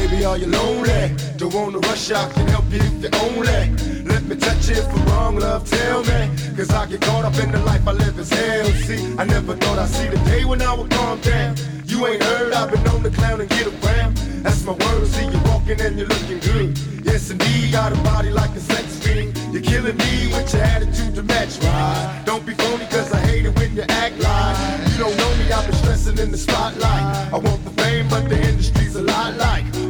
Baby, 0.08 0.24
are 0.24 0.38
you 0.38 0.46
lonely? 0.46 1.14
Don't 1.36 1.54
wanna 1.54 1.78
rush, 1.78 2.10
I 2.10 2.30
can 2.32 2.46
help 2.48 2.64
you 2.70 2.80
if 2.80 3.02
you 3.02 3.10
only. 3.20 4.04
Let 4.04 4.22
me 4.24 4.36
touch 4.36 4.68
you 4.68 4.82
I'm 4.82 5.06
wrong, 5.06 5.36
love, 5.36 5.68
tell 5.68 6.02
me. 6.04 6.30
Cause 6.56 6.70
I 6.70 6.86
get 6.86 7.00
caught 7.00 7.24
up 7.24 7.36
in 7.38 7.52
the 7.52 7.58
life 7.60 7.86
I 7.86 7.92
live 7.92 8.18
as 8.18 8.30
hell. 8.30 8.66
See, 8.86 9.14
I 9.18 9.24
never 9.24 9.54
thought 9.56 9.78
I'd 9.78 9.88
see 9.88 10.08
the 10.08 10.18
day 10.30 10.44
when 10.44 10.62
I 10.62 10.74
would 10.74 10.90
calm 10.90 11.20
down. 11.20 11.56
You 11.86 12.06
ain't 12.06 12.22
heard, 12.22 12.52
I've 12.52 12.70
been 12.70 12.86
on 12.88 13.02
the 13.02 13.10
clown 13.10 13.40
and 13.40 13.50
get 13.50 13.66
around. 13.66 14.16
That's 14.44 14.64
my 14.64 14.72
word, 14.72 15.06
see 15.08 15.26
you 15.26 15.40
walking 15.44 15.80
and 15.80 15.98
you're 15.98 16.08
looking 16.08 16.40
good. 16.40 16.78
Yes, 17.04 17.30
indeed, 17.30 17.72
got 17.72 17.92
a 17.92 17.96
body 18.02 18.30
like 18.30 18.50
a 18.50 18.60
sex 18.60 18.98
fiend. 18.98 19.36
You're 19.52 19.62
killing 19.62 19.96
me 19.96 20.28
with 20.32 20.52
your 20.52 20.62
attitude 20.62 21.14
to 21.16 21.22
match, 21.22 21.58
right? 21.62 22.22
Don't 22.24 22.44
be 22.46 22.54
phony, 22.54 22.86
cause 22.86 23.12
I 23.12 23.20
hate 23.26 23.46
it 23.46 23.54
when 23.58 23.74
you 23.76 23.82
act 23.82 24.18
like 24.18 24.56
you 24.92 24.98
don't 24.98 25.16
know 25.16 25.36
me. 25.36 25.50
I've 25.52 25.66
been 25.66 25.76
stressing 25.76 26.18
in 26.18 26.30
the 26.30 26.38
spotlight. 26.38 27.32
I 27.32 27.38
want 27.38 27.64
the 27.64 27.70
fame, 27.82 28.08
but 28.08 28.28
the 28.28 28.45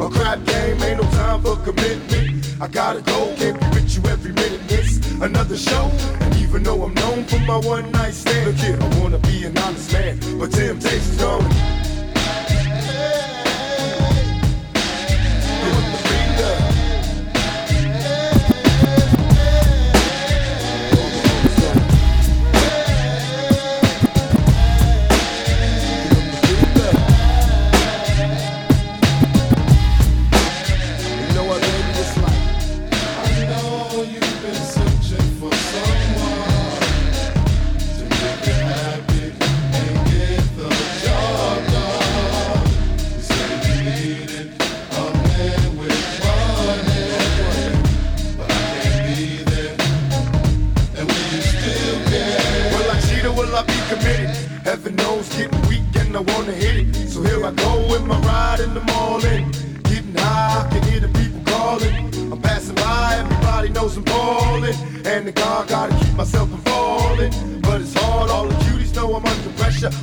a 0.01 0.09
crap 0.09 0.45
game. 0.45 0.83
Ain't 0.83 1.03
no 1.03 1.09
time 1.11 1.43
for 1.43 1.57
commitment. 1.57 2.57
I 2.61 2.69
gotta 2.69 3.03
go, 3.03 3.35
can't 3.37 3.61
be 3.61 3.67
with 3.69 3.95
you 3.95 4.11
every 4.11 4.33
minute. 4.33 4.61
Miss 4.71 4.99
another 5.21 5.57
show, 5.57 5.91
and 6.21 6.37
even 6.37 6.63
though 6.63 6.83
I'm 6.85 6.95
known 6.95 7.25
for 7.25 7.39
my 7.41 7.59
one 7.59 7.91
night 7.93 8.15
stand, 8.15 8.47
look 8.47 8.57
here, 8.57 8.79
I 8.81 9.01
wanna 9.01 9.19
be 9.19 9.45
an 9.45 9.57
honest 9.59 9.93
man, 9.93 10.19
but 10.39 10.53
temptation's 10.53 11.19
gone. 11.19 11.86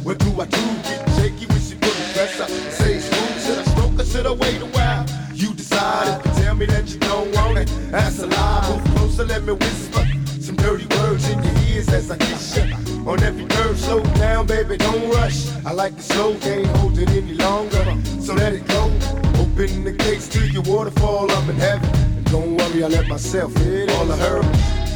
What 0.04 0.18
do 0.20 0.40
I 0.40 0.46
do? 0.46 0.62
Getting 0.84 1.14
shaky, 1.16 1.46
wish 1.48 1.72
you 1.72 1.78
put 1.78 1.92
the 1.92 2.14
pressure. 2.14 2.48
Say 2.72 3.00
smooth, 3.00 3.44
should 3.44 3.58
I 3.60 3.64
stroke 3.64 4.00
or 4.00 4.06
should 4.06 4.26
I 4.26 4.32
wait 4.32 4.62
a 4.62 4.66
while? 4.68 5.06
You 5.34 5.54
decide 5.54 6.26
if 6.26 6.36
tell 6.38 6.56
me 6.56 6.66
that 6.68 6.88
you 6.90 7.00
don't 7.00 7.34
want 7.36 7.58
it. 7.58 7.68
That's 7.92 8.20
a 8.20 8.28
lie, 8.28 8.70
move 8.70 8.96
closer, 8.96 9.26
let 9.26 9.44
me 9.44 9.54
whisper. 9.54 10.06
Some 10.40 10.56
dirty 10.56 10.86
words 10.98 11.28
in 11.30 11.44
your 11.44 11.54
ears 11.68 11.90
as 11.90 12.10
I 12.10 12.18
kiss 12.18 12.58
you. 12.58 12.74
On 13.06 13.22
every 13.22 13.46
curve, 13.46 13.78
slow 13.78 14.02
down, 14.16 14.48
baby, 14.48 14.78
don't 14.78 15.10
rush. 15.10 15.52
I 15.66 15.74
like 15.74 15.96
the 15.98 16.04
slow, 16.04 16.36
can't 16.40 16.66
hold 16.78 16.98
it 16.98 17.10
any 17.10 17.34
longer. 17.34 17.84
So 18.22 18.34
let 18.34 18.54
it 18.54 18.66
go. 18.68 18.86
Open 19.42 19.84
the 19.84 19.92
gates 19.98 20.30
to 20.30 20.48
your 20.48 20.64
waterfall, 20.64 21.30
I'm 21.30 21.50
in 21.50 21.58
heaven. 21.58 21.90
And 21.94 22.26
don't 22.32 22.56
worry, 22.56 22.84
I 22.86 22.88
let 22.88 23.10
myself 23.10 23.54
hit 23.58 23.92
all 23.92 24.06
the 24.06 24.16
hurdles. 24.16 24.93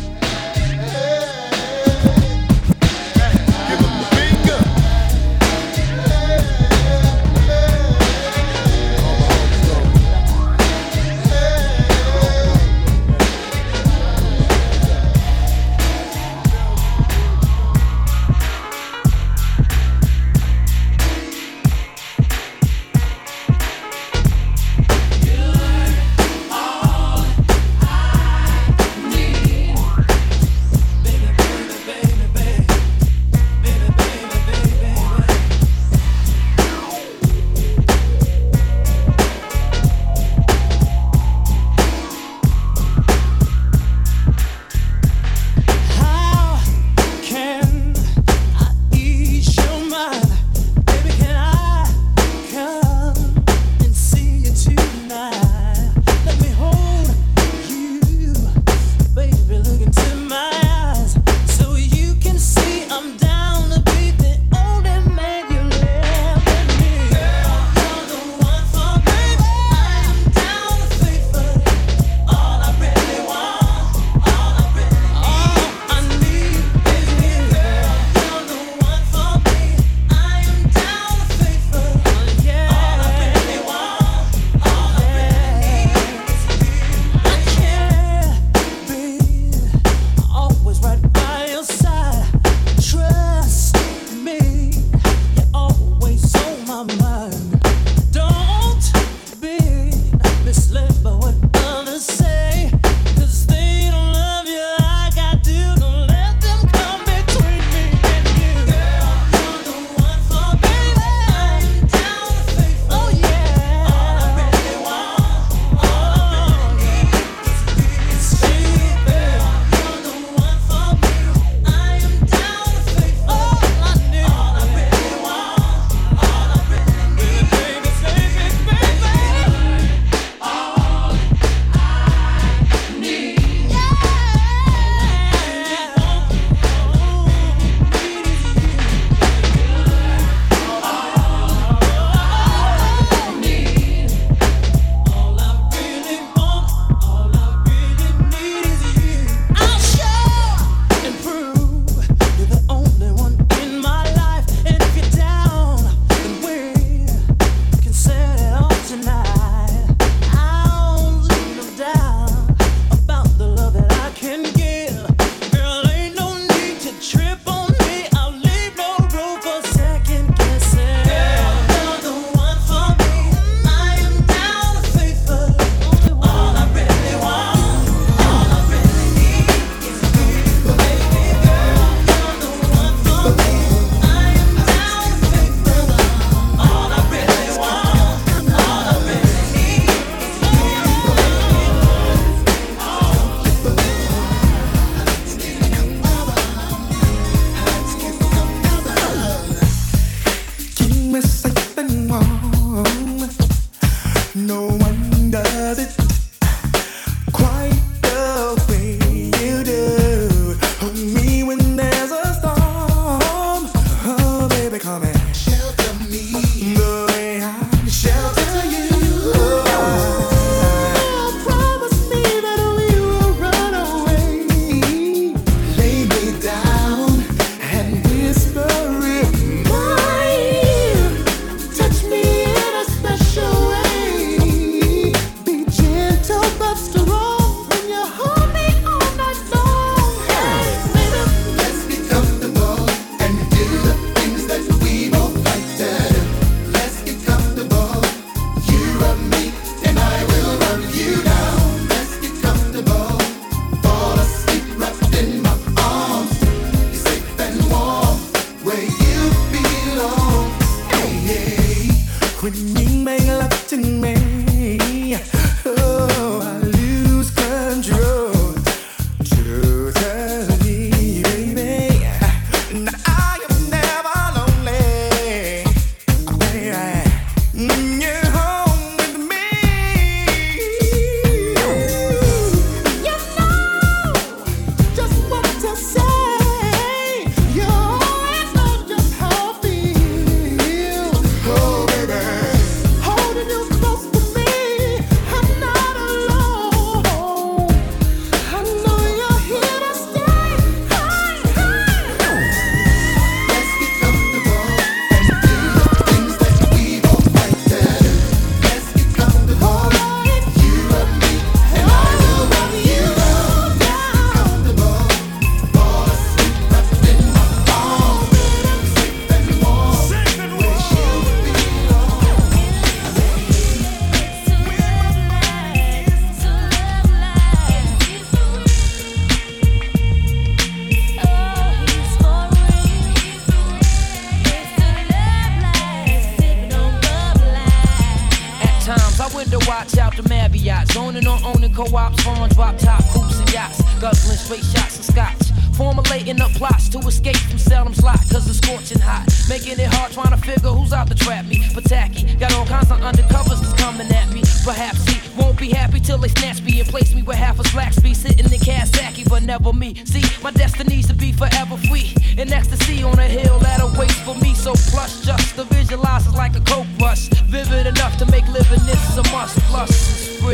Making 349.87 349.99
hard 349.99 350.11
trying 350.11 350.35
to 350.35 350.45
figure 350.45 350.69
who's 350.69 350.91
out 350.91 351.07
to 351.07 351.15
trap 351.15 351.45
me. 351.45 351.63
But 351.73 351.85
tacky, 351.85 352.23
got 352.35 352.53
all 352.55 352.65
kinds 352.65 352.91
of 352.91 352.99
undercovers 352.99 353.61
that's 353.61 353.73
coming 353.81 354.07
at 354.11 354.33
me. 354.33 354.41
Perhaps 354.65 355.07
he 355.07 355.15
won't 355.39 355.57
be 355.57 355.69
happy 355.69 355.99
till 355.99 356.17
they 356.17 356.27
snatch 356.27 356.61
me 356.61 356.81
and 356.81 356.89
place 356.89 357.13
me 357.13 357.23
where 357.23 357.37
half 357.37 357.59
a 357.59 357.63
slack 357.69 357.93
be 358.03 358.13
sitting 358.13 358.51
in 358.51 358.59
Kazaki, 358.59 359.29
but 359.29 359.43
never 359.43 359.71
me. 359.71 359.95
See, 360.03 360.23
my 360.43 360.51
destiny's 360.51 361.07
to 361.07 361.13
be 361.13 361.31
forever 361.31 361.77
free. 361.87 362.13
In 362.37 362.51
ecstasy 362.51 363.01
on 363.03 363.17
a 363.17 363.27
hill 363.27 363.59
that 363.59 363.79
awaits 363.81 364.19
for 364.21 364.35
me. 364.35 364.53
So 364.55 364.73
plush 364.91 365.21
just 365.21 365.55
to 365.55 365.63
visualize 365.63 366.27
is 366.27 366.35
like 366.35 366.55
a 366.57 366.61
coke 366.61 366.87
rush. 366.99 367.29
Vivid 367.47 367.87
enough 367.87 368.17
to 368.17 368.25
make 368.25 368.47
living 368.47 368.83
this 368.85 369.17
a 369.17 369.23
must. 369.31 369.57
Plus, 369.71 370.41
real, 370.41 370.51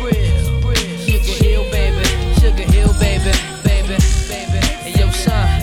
real. 0.00 0.40
Sugar 1.04 1.44
Hill, 1.44 1.64
baby. 1.70 2.04
Sugar 2.40 2.72
Hill, 2.72 2.92
baby. 2.98 3.32
Baby, 3.62 3.96
baby. 4.28 4.66
Hey, 4.84 5.00
yo, 5.00 5.10
son. 5.10 5.59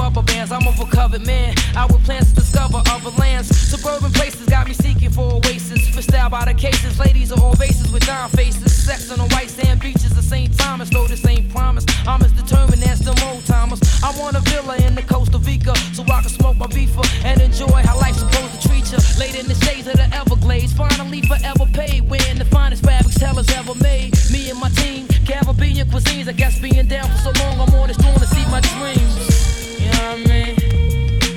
Rubber 0.00 0.22
bands. 0.22 0.50
I'm 0.50 0.66
a 0.66 0.72
recovered 0.82 1.26
man. 1.26 1.54
I 1.76 1.84
with 1.86 2.02
plans 2.04 2.30
to 2.30 2.40
discover 2.40 2.82
other 2.88 3.10
lands. 3.18 3.48
Suburban 3.70 4.12
places 4.12 4.46
got 4.48 4.66
me 4.66 4.74
seeking 4.74 5.10
for 5.10 5.34
oasis. 5.38 5.88
For 5.94 6.02
style 6.02 6.30
by 6.30 6.44
the 6.46 6.54
cases. 6.54 6.98
Ladies 6.98 7.30
are 7.32 7.40
all 7.40 7.54
races 7.54 7.92
with 7.92 8.06
dime 8.06 8.30
faces. 8.30 8.72
Sex 8.72 9.10
on 9.12 9.18
the 9.18 9.28
white 9.34 9.50
sand 9.50 9.80
beaches 9.80 10.16
of 10.16 10.24
St. 10.24 10.56
Thomas. 10.58 10.88
Though 10.90 11.06
this 11.06 11.24
ain't 11.26 11.50
promise. 11.50 11.84
I'm 12.06 12.22
as 12.22 12.32
determined 12.32 12.82
as 12.84 13.00
the 13.00 13.14
old 13.28 13.44
timers. 13.44 13.80
I 14.02 14.10
want 14.18 14.36
a 14.36 14.40
villa 14.50 14.76
in 14.86 14.94
the 14.94 15.02
Costa 15.02 15.38
Rica. 15.38 15.76
So 15.94 16.02
I 16.04 16.20
can 16.22 16.30
smoke 16.30 16.56
my 16.56 16.66
reefer 16.74 17.04
and 17.24 17.40
enjoy 17.40 17.80
how 17.88 17.96
life's 18.00 18.20
supposed 18.20 18.52
to 18.56 18.68
treat 18.68 18.90
you. 18.92 18.98
Laid 19.18 19.34
in 19.34 19.46
the 19.46 19.58
shades 19.66 19.86
of 19.86 19.94
the 19.94 20.08
Everglades. 20.16 20.72
Finally 20.72 21.22
forever 21.22 21.66
paid. 21.74 22.08
Wearing 22.08 22.38
the 22.38 22.46
finest 22.46 22.84
fabrics 22.84 23.18
tellers 23.18 23.50
ever 23.50 23.74
made. 23.74 24.16
Me 24.32 24.48
and 24.50 24.58
my 24.58 24.70
team. 24.80 25.06
Caribbean 25.28 25.86
cuisines. 25.88 26.28
I 26.28 26.32
guess 26.32 26.58
being 26.58 26.88
down 26.88 27.06
for 27.12 27.20
so 27.26 27.32
long. 27.42 27.60
I'm 27.60 27.74
on 27.74 27.88
this 27.88 27.98
throne 27.98 28.18
to 28.18 28.26
see 28.26 28.44
my 28.46 28.60
dreams. 28.60 29.29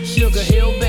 Sugar 0.04 0.42
Hill, 0.42 0.83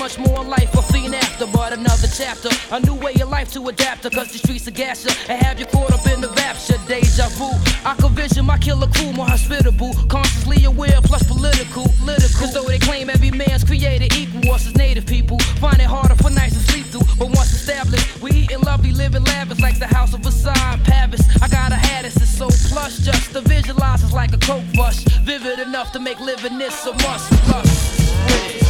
much 0.00 0.18
more 0.18 0.42
life 0.42 0.72
a 0.74 0.82
fiend 0.90 1.14
after, 1.14 1.46
but 1.48 1.74
another 1.74 2.08
chapter, 2.08 2.48
a 2.72 2.80
new 2.80 2.94
way 2.94 3.12
of 3.20 3.28
life 3.28 3.52
to 3.52 3.68
adapt 3.68 4.02
to, 4.02 4.08
cause 4.08 4.32
the 4.32 4.38
streets 4.38 4.66
are 4.66 4.70
gas 4.70 5.04
ya 5.04 5.12
and 5.28 5.42
have 5.44 5.60
you 5.60 5.66
caught 5.66 5.92
up 5.92 6.06
in 6.06 6.22
the 6.22 6.28
rapture, 6.40 6.80
deja 6.88 7.28
vu. 7.36 7.50
I 7.84 7.94
could 8.00 8.12
vision 8.12 8.46
my 8.46 8.56
killer 8.56 8.86
crew 8.86 9.12
more 9.12 9.26
hospitable, 9.26 9.92
consciously 10.08 10.64
aware 10.64 10.98
plus 11.04 11.22
political, 11.24 11.84
political. 12.00 12.40
Cause 12.40 12.54
though 12.54 12.64
they 12.64 12.78
claim 12.78 13.10
every 13.10 13.30
man's 13.30 13.62
created 13.62 14.16
equal, 14.16 14.54
us 14.54 14.66
as 14.66 14.74
native 14.74 15.04
people 15.04 15.38
find 15.60 15.78
it 15.78 15.86
harder 15.86 16.14
for 16.14 16.30
nights 16.30 16.54
to 16.54 16.72
sleep 16.72 16.86
through, 16.86 17.04
but 17.18 17.28
once 17.36 17.52
established, 17.52 18.22
we 18.22 18.30
eating 18.30 18.60
lovely, 18.60 18.92
living 18.92 19.24
lavish 19.24 19.60
like 19.60 19.78
the 19.78 19.86
house 19.86 20.14
of 20.14 20.20
Versailles, 20.20 20.80
Paris. 20.84 21.20
I 21.42 21.48
gotta 21.48 21.76
have 21.76 22.04
this, 22.04 22.16
it's 22.16 22.38
so 22.38 22.48
plush, 22.72 22.96
just 23.00 23.32
to 23.34 23.42
visualize 23.42 24.02
it's 24.02 24.14
like 24.14 24.32
a 24.32 24.38
coke 24.38 24.64
rush, 24.78 25.04
vivid 25.28 25.58
enough 25.58 25.92
to 25.92 26.00
make 26.00 26.18
living 26.20 26.56
this 26.56 26.86
a 26.86 26.92
must. 27.04 27.30
Plus, 27.44 28.69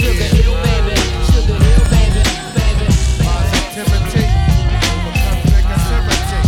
Sugar 0.00 0.32
Hill, 0.32 0.56
baby, 0.64 0.96
Sugar 1.28 1.60
Hill, 1.60 1.84
baby, 1.92 2.24
baby, 2.56 2.86
Positivity. 3.20 4.24
Overcome 4.96 5.44
negativity. 5.52 6.40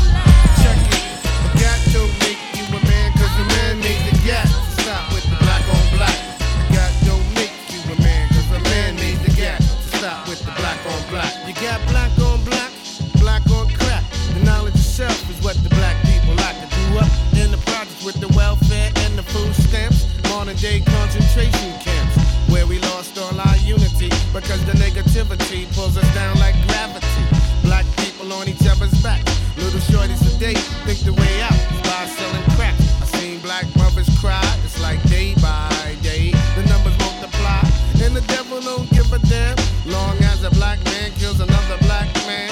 Check 0.65 0.81
it. 0.89 1.05
The 1.21 1.51
gap 1.61 1.81
don't 1.93 2.09
make 2.25 2.41
you 2.57 2.65
a 2.73 2.81
man, 2.89 3.13
cause 3.13 3.37
man 3.53 3.77
made 3.85 4.01
the 4.09 4.17
gap. 4.25 4.49
Stop 4.81 5.13
with 5.13 5.29
the 5.29 5.37
black 5.45 5.61
on 5.69 5.85
black. 5.93 6.17
The 6.49 6.81
gap 6.81 6.93
don't 7.05 7.29
make 7.37 7.53
you 7.69 7.81
a 7.93 7.97
man, 8.01 8.25
cause 8.33 8.49
man 8.73 8.97
made 8.97 9.21
the 9.21 9.37
gap. 9.37 9.61
Stop 10.01 10.27
with 10.29 10.41
the 10.41 10.53
black 10.57 10.81
on 10.89 11.03
black. 11.13 11.37
You 11.45 11.53
got 11.61 11.77
black 11.93 12.09
on 12.25 12.41
black, 12.49 12.73
black 13.21 13.45
on 13.53 13.69
crack. 13.69 14.03
The 14.33 14.41
knowledge 14.49 14.81
itself 14.81 15.29
is 15.29 15.45
what 15.45 15.61
the 15.61 15.69
black 15.77 16.01
people 16.09 16.33
like 16.41 16.57
to 16.57 16.69
do 16.73 17.05
up 17.05 17.13
in 17.37 17.53
the 17.53 17.61
projects 17.69 18.03
with 18.03 18.17
the 18.17 18.33
welfare 18.33 18.89
and 19.05 19.13
the 19.13 19.23
food 19.23 19.53
stamps. 19.55 20.09
Modern 20.31 20.57
day 20.57 20.81
concentration 20.81 21.69
camps. 21.85 21.92
Where 24.49 24.59
the 24.69 24.77
negativity 24.77 25.65
pulls 25.75 25.97
us 25.97 26.15
down 26.15 26.39
like 26.39 26.55
gravity. 26.69 27.07
Black 27.63 27.87
people 27.97 28.33
on 28.35 28.49
each 28.49 28.67
other's 28.69 28.93
back. 29.03 29.25
Little 29.57 29.81
shorties 29.81 30.21
today 30.21 30.55
think 30.85 30.99
the 31.09 31.15
way 31.15 31.41
out 31.41 31.57
is 31.73 31.81
by 31.89 32.05
selling 32.05 32.45
crack. 32.57 32.75
I 33.01 33.07
seen 33.17 33.41
black 33.41 33.65
mothers 33.77 34.11
cry. 34.21 34.45
It's 34.65 34.79
like 34.81 35.03
day 35.09 35.35
by 35.41 35.97
day 36.03 36.33
the 36.57 36.65
numbers 36.69 36.97
multiply, 36.99 37.65
and 38.05 38.15
the 38.15 38.21
devil 38.29 38.61
don't 38.61 38.91
give 38.91 39.11
a 39.13 39.19
damn. 39.31 39.57
Long 39.87 40.19
as 40.25 40.45
a 40.45 40.51
black 40.51 40.85
man 40.85 41.13
kills 41.13 41.41
another 41.41 41.79
black 41.89 42.13
man, 42.29 42.51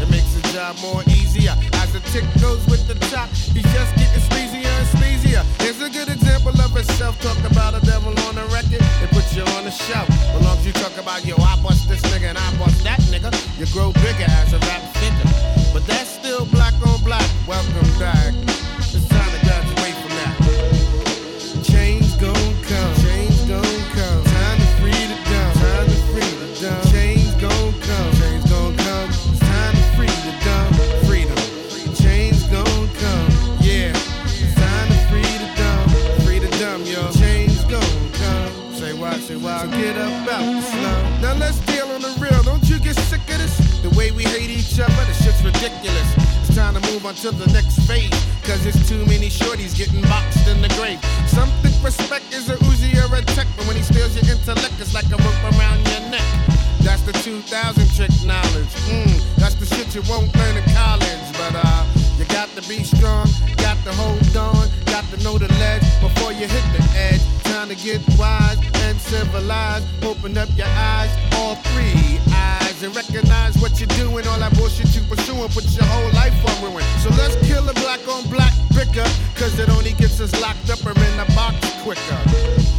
it 0.00 0.08
makes 0.08 0.32
the 0.32 0.42
job 0.56 0.76
more 0.80 1.02
easier. 1.08 1.52
As 1.84 1.92
the 1.92 2.00
tick 2.16 2.24
goes 2.40 2.64
with 2.66 2.86
the 2.88 2.94
top, 3.12 3.28
he's 3.28 3.68
just 3.76 3.92
getting 4.00 4.24
sleazier 4.30 4.72
and 4.72 4.88
sleazier. 4.96 5.44
Here's 5.60 5.82
a 5.82 5.90
good 5.90 6.08
example 6.08 6.58
of 6.58 6.76
itself. 6.76 7.20
Talk 7.20 7.38
about 7.50 7.74
a 7.74 7.84
devil 7.84 8.14
on 8.24 8.36
the 8.36 8.46
record, 8.54 8.80
it 9.04 9.10
puts 9.10 9.36
you 9.36 9.42
on 9.58 9.64
the 9.64 9.70
shelf. 9.70 10.08
You 10.74 10.80
talk 10.80 10.96
about 10.96 11.24
yo, 11.26 11.36
I 11.36 11.60
bust 11.62 11.88
this 11.88 12.00
nigga 12.02 12.30
and 12.30 12.38
I 12.38 12.58
bust 12.58 12.71
on 47.12 47.16
to 47.16 47.30
the 47.30 47.52
next 47.52 47.76
phase. 47.86 48.10
Cause 48.42 48.64
it's 48.66 48.88
too 48.88 49.04
many 49.06 49.28
shorties 49.28 49.76
getting 49.76 50.00
boxed 50.02 50.48
in 50.48 50.60
the 50.62 50.68
grave. 50.80 50.98
Some 51.28 51.48
think 51.62 51.76
respect 51.84 52.32
is 52.32 52.48
a 52.48 52.56
Uzi 52.68 52.92
or 53.02 53.14
a 53.14 53.22
tech, 53.36 53.46
but 53.56 53.66
when 53.66 53.76
he 53.76 53.82
steals 53.82 54.14
your 54.16 54.24
intellect, 54.32 54.74
it's 54.80 54.94
like 54.94 55.06
a 55.06 55.18
rope 55.20 55.44
around 55.52 55.78
your 55.88 56.00
neck. 56.10 56.26
That's 56.80 57.02
the 57.02 57.12
2000 57.12 57.44
trick 57.94 58.10
knowledge. 58.24 58.72
Mm, 58.88 59.36
that's 59.36 59.54
the 59.56 59.66
shit 59.66 59.94
you 59.94 60.02
won't 60.08 60.34
learn 60.36 60.56
in 60.56 60.64
college. 60.74 61.26
But 61.38 61.54
uh, 61.54 61.84
you 62.18 62.24
got 62.26 62.48
to 62.56 62.62
be 62.68 62.82
strong, 62.82 63.28
got 63.56 63.76
to 63.84 63.92
hold 63.92 64.36
on, 64.36 64.68
got 64.86 65.04
to 65.12 65.22
know 65.22 65.38
the 65.38 65.48
ledge 65.60 65.86
before 66.00 66.32
you 66.32 66.48
hit 66.48 66.66
the 66.74 66.82
edge. 66.96 67.22
Time 67.44 67.68
to 67.68 67.76
get 67.76 68.00
wise 68.18 68.58
and 68.86 68.98
civilized. 68.98 69.86
Open 70.04 70.36
up 70.38 70.48
your 70.56 70.72
eyes, 70.96 71.12
all 71.36 71.56
three 71.56 72.18
eyes, 72.32 72.71
and 72.84 72.94
recognize 72.96 73.56
what 73.58 73.78
you're 73.78 73.94
doing. 73.98 74.26
All 74.26 74.38
that 74.38 74.54
bullshit 74.56 74.94
you 74.94 75.02
pursuing, 75.02 75.48
put 75.50 75.64
your 75.74 75.84
whole 75.84 76.12
life 76.12 76.34
on 76.48 76.72
ruin. 76.72 76.84
So 76.98 77.10
let's 77.10 77.36
kill 77.46 77.62
the 77.62 77.74
black 77.74 78.00
on 78.08 78.28
black 78.28 78.52
bicker, 78.74 79.06
cause 79.34 79.58
it 79.58 79.68
only 79.70 79.92
gets 79.92 80.20
us 80.20 80.32
locked 80.40 80.70
up 80.70 80.84
or 80.84 80.90
in 80.90 81.16
the 81.16 81.26
box 81.34 81.56
quicker. 81.82 82.20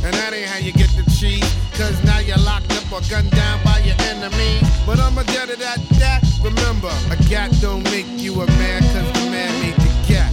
And 0.04 0.14
that 0.14 0.34
ain't 0.34 0.48
how 0.48 0.60
you 0.60 0.74
get 0.74 0.90
the 0.96 1.04
cheese, 1.12 1.46
cause 1.74 1.96
now 2.04 2.20
you're 2.20 2.42
locked 2.44 2.72
up 2.74 2.92
or 2.92 3.02
gunned 3.10 3.32
down 3.32 3.64
by 3.64 3.80
your 3.80 4.00
enemy. 4.12 4.60
But 4.86 5.00
I'm 5.00 5.18
a 5.18 5.24
dead 5.24 5.50
that, 5.50 5.80
that. 6.00 6.24
Remember, 6.44 6.92
a 7.12 7.18
gat 7.30 7.52
don't 7.62 7.84
make 7.86 8.08
you 8.18 8.42
a 8.42 8.48
man, 8.60 8.82
cause 8.82 9.08
the 9.14 9.32
man 9.32 9.52
made 9.62 9.76
the 9.76 9.92
cat. 10.08 10.32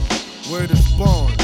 Word 0.51 0.71
is 0.71 0.93
born. 0.95 1.40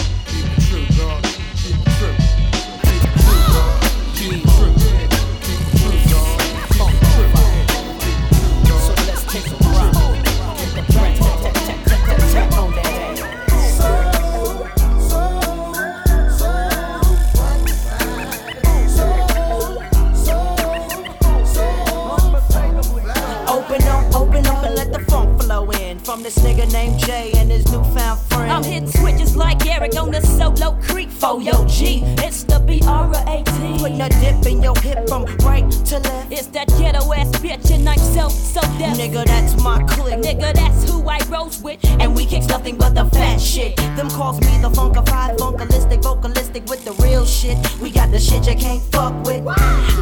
This 26.27 26.39
nigga 26.39 26.71
named 26.73 26.99
Jay 26.99 27.31
and 27.37 27.49
his 27.53 27.65
newfound 27.71 28.19
friend. 28.19 28.51
I'm 28.51 28.65
hitting 28.65 28.91
switches 28.91 29.37
like 29.37 29.65
Eric 29.65 29.97
on 29.97 30.11
the 30.11 30.21
solo 30.23 30.77
creek 30.83 31.09
for 31.09 31.41
yo 31.41 31.65
G. 31.69 32.03
It's 32.19 32.43
the 32.43 32.59
B-R-A-T. 32.59 33.79
Putting 33.79 34.01
a 34.01 34.09
dip 34.09 34.45
in 34.45 34.61
your 34.61 34.75
hip 34.81 35.07
from 35.07 35.25
right 35.47 35.71
to 35.71 35.99
left. 36.01 36.33
It's 36.33 36.49
that 36.49 36.67
ghetto 36.79 37.13
ass 37.13 37.31
bitch 37.39 37.71
and 37.71 37.89
I'm 37.89 37.99
so, 37.99 38.29
so 38.29 38.61
deaf. 38.77 38.97
Nigga, 38.99 39.25
that's 39.25 39.63
my 39.63 39.81
clique. 39.85 40.19
Nigga, 40.19 40.53
that's 40.53 40.91
who 40.91 41.09
I 41.09 41.21
rose 41.29 41.63
with. 41.63 41.79
And 42.01 42.17
we 42.17 42.27
kicks 42.27 42.49
nothing 42.49 42.77
but 42.77 42.97
the 42.97 43.05
fat 43.05 43.41
shit. 43.41 43.77
Them 43.95 44.11
calls 44.11 44.41
me 44.41 44.59
the 44.61 44.71
funkified, 44.71 45.37
funkalistic, 45.37 46.03
vocalistic 46.03 46.69
with 46.69 46.85
the 46.85 46.93
real 47.05 47.25
shit. 47.25 47.57
We 47.81 47.93
got 47.93 48.11
the 48.11 48.19
shit 48.19 48.49
you 48.49 48.57
can't 48.57 48.83
fuck 48.91 49.15
with. 49.25 49.45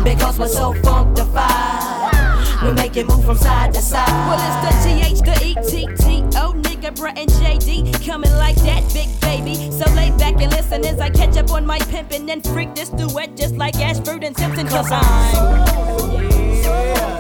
Because 0.02 0.38
we're 0.38 0.48
so 0.48 0.72
funkified. 0.72 2.13
We 2.62 2.72
make 2.72 2.96
it 2.96 3.06
move 3.06 3.24
from 3.24 3.36
side 3.36 3.74
to 3.74 3.80
side. 3.80 4.08
Well, 4.28 4.38
it's 4.38 4.58
the 4.64 4.72
GH, 4.84 5.24
the 5.24 5.34
ETT-O, 5.50 6.52
nigga, 6.52 6.94
Brat 6.96 7.18
and 7.18 7.30
JD 7.30 8.04
coming 8.06 8.32
like 8.32 8.56
that, 8.56 8.82
big 8.92 9.08
baby. 9.20 9.70
So 9.70 9.90
lay 9.94 10.10
back 10.18 10.40
and 10.40 10.52
listen 10.52 10.84
as 10.84 11.00
I 11.00 11.10
catch 11.10 11.36
up 11.36 11.50
on 11.50 11.66
my 11.66 11.78
pimpin' 11.78 12.30
and 12.30 12.44
freak 12.44 12.74
this 12.74 12.88
duet 12.90 13.36
just 13.36 13.56
like 13.56 13.76
Ashford 13.76 14.24
and 14.24 14.36
Simpson. 14.36 14.66
Cause 14.68 14.90
I'm. 14.90 16.04
Putting 16.04 17.13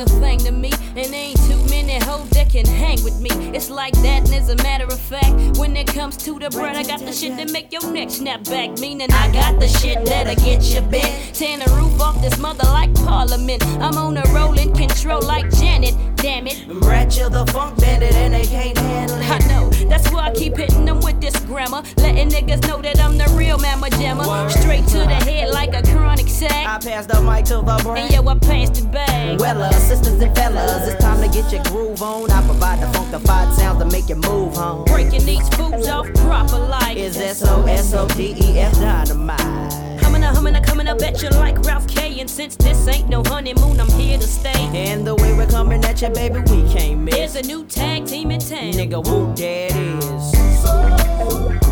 it 0.00 0.17
to 0.36 0.52
me. 0.52 0.70
And 0.96 1.14
ain't 1.14 1.38
too 1.46 1.62
many 1.70 1.98
hoes 2.04 2.28
that 2.30 2.50
can 2.50 2.66
hang 2.66 3.02
with 3.02 3.20
me. 3.20 3.30
It's 3.54 3.70
like 3.70 3.94
that, 4.02 4.24
and 4.26 4.34
as 4.34 4.50
a 4.50 4.56
matter 4.56 4.84
of 4.84 5.00
fact, 5.00 5.58
when 5.58 5.76
it 5.76 5.86
comes 5.86 6.16
to 6.18 6.38
the 6.38 6.50
bread, 6.50 6.76
I 6.76 6.82
got 6.82 7.00
the 7.00 7.12
shit 7.12 7.36
that 7.36 7.50
make 7.50 7.72
your 7.72 7.90
neck 7.90 8.10
snap 8.10 8.44
back. 8.44 8.78
Meaning 8.78 9.10
I 9.12 9.32
got 9.32 9.60
the 9.60 9.68
shit 9.68 10.04
that'll 10.04 10.34
get 10.44 10.62
you 10.64 10.80
bent. 10.82 11.34
Tearing 11.34 11.60
the 11.60 11.70
roof 11.72 12.00
off 12.00 12.20
this 12.20 12.38
mother 12.38 12.66
like 12.68 12.92
Parliament. 12.94 13.64
I'm 13.80 13.96
on 13.96 14.16
a 14.16 14.22
rolling 14.32 14.74
control 14.74 15.22
like 15.22 15.50
Janet. 15.52 15.94
Damn 16.16 16.48
it. 16.48 16.66
Brat, 16.80 17.16
you're 17.16 17.30
the 17.30 17.46
funk 17.46 17.80
bandit 17.80 18.12
and 18.14 18.34
they 18.34 18.44
can't 18.44 18.76
handle 18.76 19.18
it. 19.18 19.30
I 19.30 19.38
know, 19.46 19.70
that's 19.88 20.10
why 20.10 20.26
I 20.26 20.34
keep 20.34 20.56
hitting 20.56 20.84
them 20.84 21.00
with 21.00 21.20
this 21.20 21.38
grammar. 21.40 21.82
Letting 21.96 22.28
niggas 22.28 22.66
know 22.66 22.82
that 22.82 23.00
I'm 23.00 23.16
the 23.16 23.32
real 23.36 23.56
mamma 23.58 23.90
jammer. 23.90 24.24
Straight 24.50 24.86
to 24.88 24.98
the 24.98 25.14
head 25.14 25.50
like 25.50 25.74
a 25.74 25.82
chronic 25.92 26.28
sack. 26.28 26.66
I 26.66 26.78
pass 26.78 27.06
the 27.06 27.20
mic 27.22 27.44
to 27.46 27.56
the 27.56 27.80
brain. 27.84 28.04
And 28.04 28.12
yo, 28.12 28.26
I 28.26 28.38
passed 28.38 28.74
the 28.74 28.88
bag. 28.88 29.38
Well, 29.38 29.62
uh, 29.62 29.70
sisters 30.18 30.22
and 30.22 30.54
fellas, 30.54 30.88
it's 30.88 31.02
time 31.02 31.20
to 31.20 31.28
get 31.28 31.52
your 31.52 31.62
groove 31.64 32.02
on. 32.02 32.30
I 32.30 32.44
provide 32.44 32.80
the 32.80 32.86
funkified 32.86 33.54
sounds 33.54 33.78
to 33.82 33.84
make 33.90 34.08
you 34.08 34.16
move 34.16 34.54
home. 34.54 34.84
Breaking 34.84 35.24
these 35.24 35.48
fools 35.50 35.88
off 35.88 36.12
proper 36.14 36.58
like 36.58 36.96
Is 36.96 37.16
S-O-S-O-D-E-F 37.16 38.72
dynamite. 38.74 40.00
Humming 40.02 40.22
a 40.22 40.28
humming 40.28 40.56
a 40.56 40.62
coming 40.62 40.88
up 40.88 41.00
at 41.02 41.22
you 41.22 41.30
like 41.30 41.58
Ralph 41.60 41.86
K. 41.86 42.20
And 42.20 42.28
since 42.28 42.56
this 42.56 42.88
ain't 42.88 43.08
no 43.08 43.22
honeymoon, 43.24 43.80
I'm 43.80 43.90
here 43.90 44.18
to 44.18 44.26
stay. 44.26 44.70
And 44.74 45.06
the 45.06 45.14
way 45.14 45.34
we're 45.34 45.46
coming 45.46 45.84
at 45.84 46.02
you, 46.02 46.10
baby, 46.10 46.40
we 46.50 46.68
can't 46.72 47.00
miss. 47.00 47.14
There's 47.14 47.36
a 47.36 47.42
new 47.42 47.64
tag 47.64 48.06
team 48.06 48.30
in 48.30 48.40
town. 48.40 48.72
Nigga, 48.72 49.04
whoop, 49.06 49.38
it 49.38 49.74
is. 49.74 51.67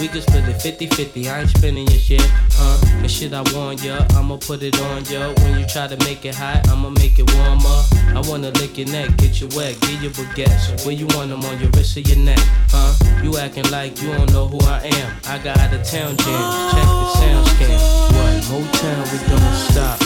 We 0.00 0.08
can 0.08 0.20
split 0.20 0.48
it 0.48 0.60
50 0.60 0.86
50. 0.88 1.28
I 1.28 1.40
ain't 1.40 1.50
spending 1.50 1.86
your 1.88 1.98
shit, 1.98 2.20
huh? 2.52 2.76
And 3.00 3.10
shit, 3.10 3.32
I 3.32 3.42
warn 3.54 3.78
ya, 3.78 4.04
I'ma 4.10 4.36
put 4.36 4.62
it 4.62 4.78
on 4.80 5.04
ya. 5.06 5.32
When 5.42 5.58
you 5.58 5.66
try 5.66 5.86
to 5.86 5.96
make 6.04 6.24
it 6.24 6.34
hot, 6.34 6.68
I'ma 6.68 6.90
make 6.90 7.18
it 7.18 7.32
warmer. 7.34 7.80
I 8.14 8.22
wanna 8.28 8.50
lick 8.60 8.76
your 8.76 8.88
neck, 8.88 9.16
get 9.16 9.40
you 9.40 9.48
wet, 9.56 9.80
give 9.80 10.02
you 10.02 10.10
baguettes. 10.10 10.84
Where 10.84 10.94
you 10.94 11.06
want 11.16 11.30
them 11.30 11.44
on 11.44 11.60
your 11.60 11.70
wrist 11.70 11.96
or 11.96 12.00
your 12.00 12.18
neck, 12.18 12.40
huh? 12.68 12.92
You 13.22 13.38
acting 13.38 13.70
like 13.70 14.00
you 14.02 14.12
don't 14.12 14.30
know 14.32 14.48
who 14.48 14.60
I 14.66 14.80
am. 14.84 15.12
I 15.28 15.38
got 15.38 15.58
out 15.58 15.72
of 15.72 15.82
town 15.82 16.16
jams, 16.16 16.72
check 16.72 16.86
the 16.86 17.06
sound 17.16 17.46
scan. 17.56 17.80
What? 18.12 18.36
Motown, 18.52 19.02
we 19.12 19.18
don't 19.28 19.56
stop. 19.70 19.98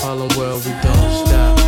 Harlem 0.00 0.28
World, 0.36 0.64
we 0.64 0.72
don't 0.82 1.26
stop. 1.26 1.58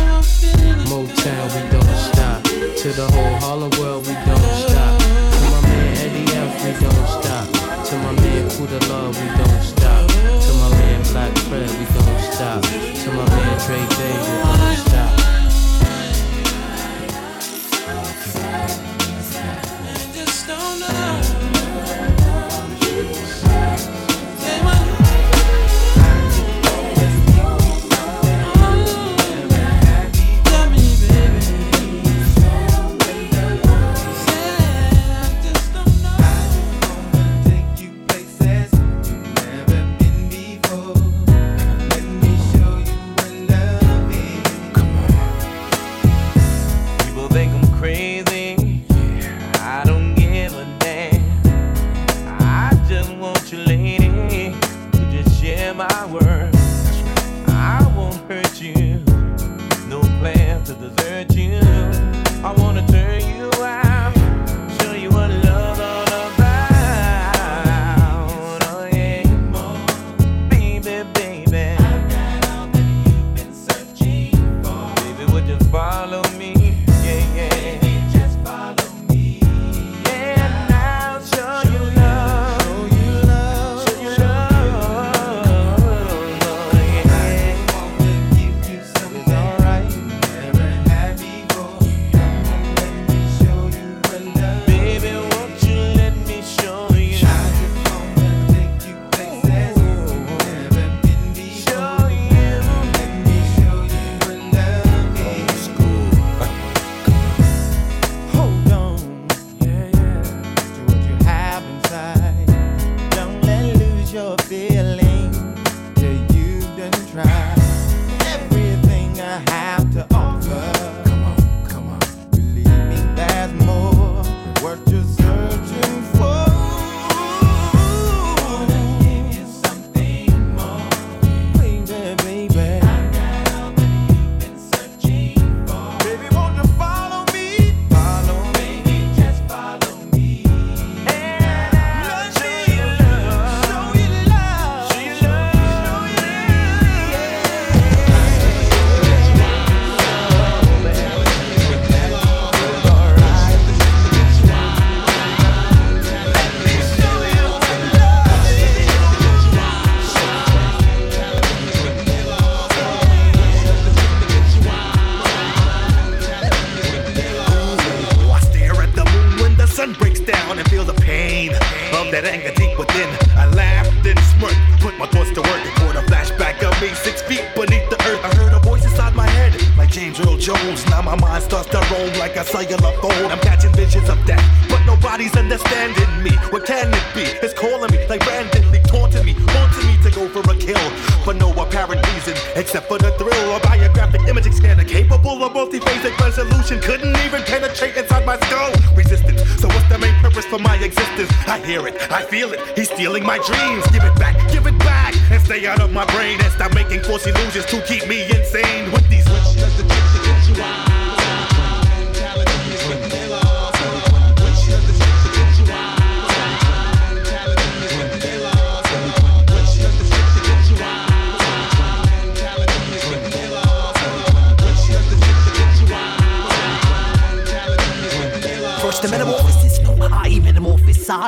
Motown, 0.91 1.45
we 1.55 1.61
don't 1.71 1.97
stop. 2.11 2.43
To 2.81 2.89
the 2.89 3.07
whole 3.11 3.35
Harlem 3.39 3.71
world, 3.79 4.07
we 4.07 4.13
don't 4.13 4.69
stop 4.69 4.80
we 6.63 6.71
don't 6.79 7.07
stop. 7.07 7.47
To 7.87 7.97
my 7.97 8.11
man 8.21 8.47
the 8.47 8.79
Love, 8.89 9.15
we 9.19 9.27
don't 9.37 9.61
stop. 9.61 10.07
To 10.09 10.53
my 10.61 10.69
man 10.69 11.01
Black 11.11 11.37
Fred, 11.47 11.69
we 11.79 11.85
don't 11.85 12.21
stop. 12.31 12.61
To 12.63 13.11
my 13.11 13.25
man 13.29 13.57
Dre 13.65 13.79
Day, 13.97 14.17
we 14.25 14.35
don't 14.59 14.77
stop. 14.87 15.11
And 19.87 20.13
just 20.13 20.47
don't 20.47 20.79
know. 20.79 21.50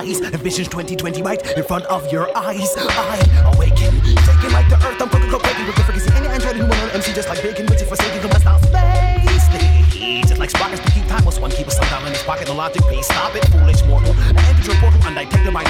Size. 0.05 0.35
Visions 0.43 0.67
2020 0.67 1.21
right 1.21 1.41
in 1.57 1.63
front 1.63 1.85
of 1.85 2.11
your 2.11 2.35
eyes. 2.37 2.73
I 2.77 3.19
awaken, 3.55 4.01
taken 4.27 4.51
like 4.51 4.67
the 4.69 4.75
earth. 4.83 5.01
I'm 5.01 5.09
breaking 5.09 5.65
with 5.65 5.75
the 5.75 5.83
frequency. 5.83 6.11
Any 6.15 6.27
android 6.27 6.55
who 6.55 6.67
went 6.67 6.81
on 6.83 6.89
MC 6.91 7.13
just 7.13 7.29
like 7.29 7.41
bacon, 7.41 7.65
waiting 7.67 7.87
for 7.87 7.95
safety, 7.95 8.12
pocket. 12.23 12.47
The 12.47 12.53
logic 12.53 12.81
please 12.83 13.05
stop 13.05 13.35
it, 13.35 13.45
foolish 13.51 13.83
mortal. 13.85 14.15
I 14.17 14.41
entered 14.49 14.67
your 14.67 14.75
portal 14.77 15.01
and 15.05 15.19
I 15.19 15.25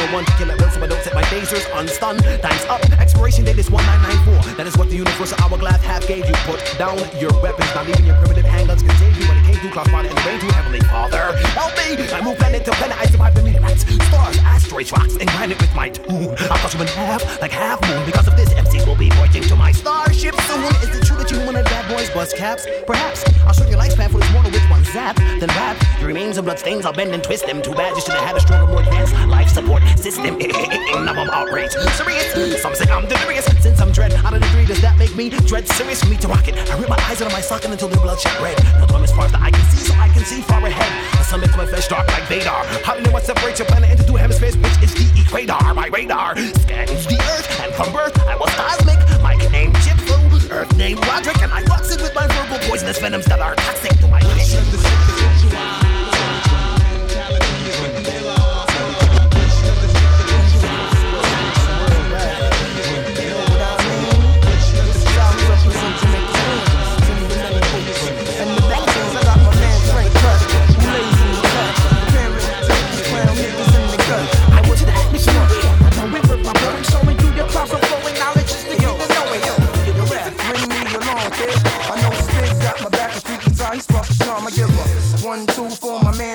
no 0.05 0.13
one 0.13 0.25
to 0.25 0.31
kill 0.37 0.49
it 0.49 0.59
will, 0.59 0.69
so 0.69 0.81
I 0.81 0.87
don't 0.87 1.01
set 1.03 1.13
my 1.13 1.23
phasers 1.23 1.65
unstunned. 1.79 2.23
Time's 2.41 2.65
up. 2.65 2.81
Expiration 2.99 3.45
date 3.45 3.57
is 3.57 3.69
1994. 3.69 4.55
That 4.55 4.67
is 4.67 4.77
what 4.77 4.89
the 4.89 4.97
universal 4.97 5.37
hourglass 5.41 5.81
half 5.83 6.07
gave 6.07 6.25
you. 6.27 6.35
Put 6.43 6.59
down 6.77 6.97
your 7.19 7.33
weapons, 7.41 7.69
not 7.75 7.87
even 7.87 8.05
your 8.05 8.15
primitive 8.17 8.45
handguns 8.45 8.83
can 8.83 8.95
save 8.97 9.15
you 9.17 9.27
when 9.27 9.37
it 9.37 9.45
came 9.45 9.59
to 9.63 9.69
crossbody 9.71 10.09
and 10.09 10.17
the 10.17 10.23
rain 10.27 10.39
to 10.39 10.47
heavenly 10.53 10.81
father. 10.91 11.35
Help 11.55 11.73
me! 11.77 12.03
I 12.11 12.21
move 12.21 12.37
planet 12.37 12.65
to 12.65 12.71
planet, 12.71 12.97
I 12.99 13.05
survive 13.05 13.33
the 13.35 13.43
meteorites, 13.43 13.83
stars, 14.07 14.37
asteroids, 14.43 14.91
rocks, 14.91 15.15
and 15.15 15.29
granite 15.29 15.59
with 15.59 15.73
my 15.75 15.89
tune. 15.89 16.35
I'll 16.51 16.59
cut 16.59 16.73
you 16.73 16.81
in 16.81 16.87
half, 16.87 17.41
like 17.41 17.51
half 17.51 17.81
moon. 17.87 18.05
Because 18.05 18.27
of 18.27 18.35
this, 18.35 18.53
MCs 18.53 18.85
will 18.85 18.95
be 18.95 19.09
pointing 19.11 19.43
to 19.43 19.55
my 19.55 19.71
starship 19.71 20.35
soon. 20.41 20.71
Is 20.83 20.95
it 20.95 21.05
true 21.05 21.17
that 21.17 21.31
you 21.31 21.39
wanted 21.45 21.65
bad 21.65 21.87
boys 21.89 22.09
buzz 22.11 22.33
caps? 22.33 22.67
Perhaps 22.85 23.23
I'll 23.47 23.53
lifespan 23.84 24.09
for 24.09 24.19
this 24.19 24.31
mortal 24.31 24.51
with 24.51 24.63
one 24.69 24.84
zap. 24.86 25.15
Then 25.17 25.49
rap, 25.49 25.75
your 25.99 26.07
remains 26.07 26.38
of 26.38 26.45
bloodstains, 26.45 26.86
I'll 26.86 26.93
bend 26.93 27.13
and 27.13 27.23
twist 27.23 27.45
them. 27.45 27.61
Too 27.61 27.73
bad 27.73 27.95
you 27.95 28.01
should 28.01 28.13
have 28.13 28.36
a 28.36 28.39
stronger, 28.39 28.71
more 28.71 28.81
advanced 28.81 29.13
life 29.27 29.49
support 29.49 29.84
system. 29.97 30.38
now 30.39 31.13
I'm 31.13 31.29
outraged. 31.29 31.73
Serious, 31.99 32.61
some 32.61 32.75
say 32.75 32.89
I'm 32.89 33.07
delirious. 33.07 33.45
Since 33.61 33.79
I'm 33.81 33.91
dread 33.91 34.13
out 34.13 34.34
of 34.34 34.39
the 34.41 34.47
three, 34.47 34.65
does 34.65 34.81
that 34.81 34.97
make 34.97 35.15
me 35.15 35.29
dread? 35.29 35.67
Serious 35.67 36.03
for 36.03 36.09
me 36.09 36.17
to 36.17 36.27
rock 36.27 36.47
it. 36.47 36.55
I 36.71 36.79
rip 36.79 36.89
my 36.89 36.99
eyes 37.09 37.21
out 37.21 37.27
of 37.27 37.34
my 37.34 37.41
socket 37.41 37.71
until 37.71 37.89
they're 37.89 38.01
bloodshot 38.01 38.39
red. 38.41 38.57
Now 38.63 38.88
I'm 38.95 39.03
as 39.03 39.11
far 39.11 39.25
as 39.25 39.31
the 39.31 39.41
eye 39.41 39.51
can 39.51 39.65
see, 39.71 39.84
so 39.84 39.93
I 39.95 40.07
can 40.09 40.23
see 40.23 40.41
far 40.41 40.63
ahead. 40.65 40.91
The 41.19 41.23
sun 41.23 41.41
makes 41.41 41.57
my 41.57 41.65
flesh 41.65 41.88
dark 41.88 42.07
like 42.07 42.23
Vader. 42.27 42.49
How 42.86 42.93
do 42.93 42.99
you 42.99 43.05
know 43.05 43.11
what 43.11 43.25
separates 43.25 43.59
your 43.59 43.67
planet 43.67 43.91
into 43.91 44.05
two 44.05 44.15
hemispheres, 44.15 44.55
which 44.57 44.77
is 44.81 44.93
the 44.93 45.07
equator? 45.21 45.59
My 45.73 45.88
radar 45.88 46.38
scans 46.38 47.05
the 47.07 47.19
earth, 47.34 47.47
and 47.61 47.73
from 47.73 47.91
birth 47.91 48.15
I 48.27 48.36
was 48.36 48.49
cosmic. 48.55 48.99
My 49.21 49.32
Earth 50.53 50.77
name 50.77 50.97
Roderick, 50.99 51.41
and 51.41 51.51
I 51.51 51.63
box 51.65 51.91
it 51.91 52.01
with 52.01 52.13
my 52.13 52.27
verbal 52.27 52.59
poisonous 52.69 52.99
venoms 52.99 53.25
that 53.25 53.39
are 53.39 53.55
toxic 53.55 53.97
to 53.99 54.07
my 54.07 54.21
One, 54.23 55.22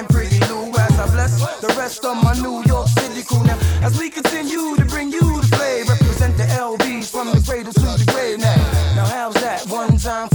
Pretty 0.06 0.38
Lou, 0.46 0.70
as 0.70 0.98
I 0.98 1.06
bless 1.10 1.60
the 1.60 1.68
rest 1.78 2.04
of 2.04 2.22
my 2.22 2.34
New 2.34 2.62
York 2.64 2.88
City 2.88 3.22
crew. 3.22 3.42
Now, 3.44 3.58
as 3.82 3.98
we 3.98 4.10
continue 4.10 4.76
to 4.76 4.84
bring 4.84 5.10
you 5.10 5.40
the 5.40 5.48
flavor, 5.56 5.92
represent 5.92 6.36
the 6.36 6.44
LBs 6.44 7.10
from 7.10 7.28
the 7.32 7.42
cradle 7.44 7.72
to 7.72 7.80
the 7.80 8.04
grave. 8.12 8.38
Now, 8.38 8.56
now 8.94 9.06
how's 9.06 9.34
that? 9.34 9.66
One 9.66 9.96
time 9.96 10.28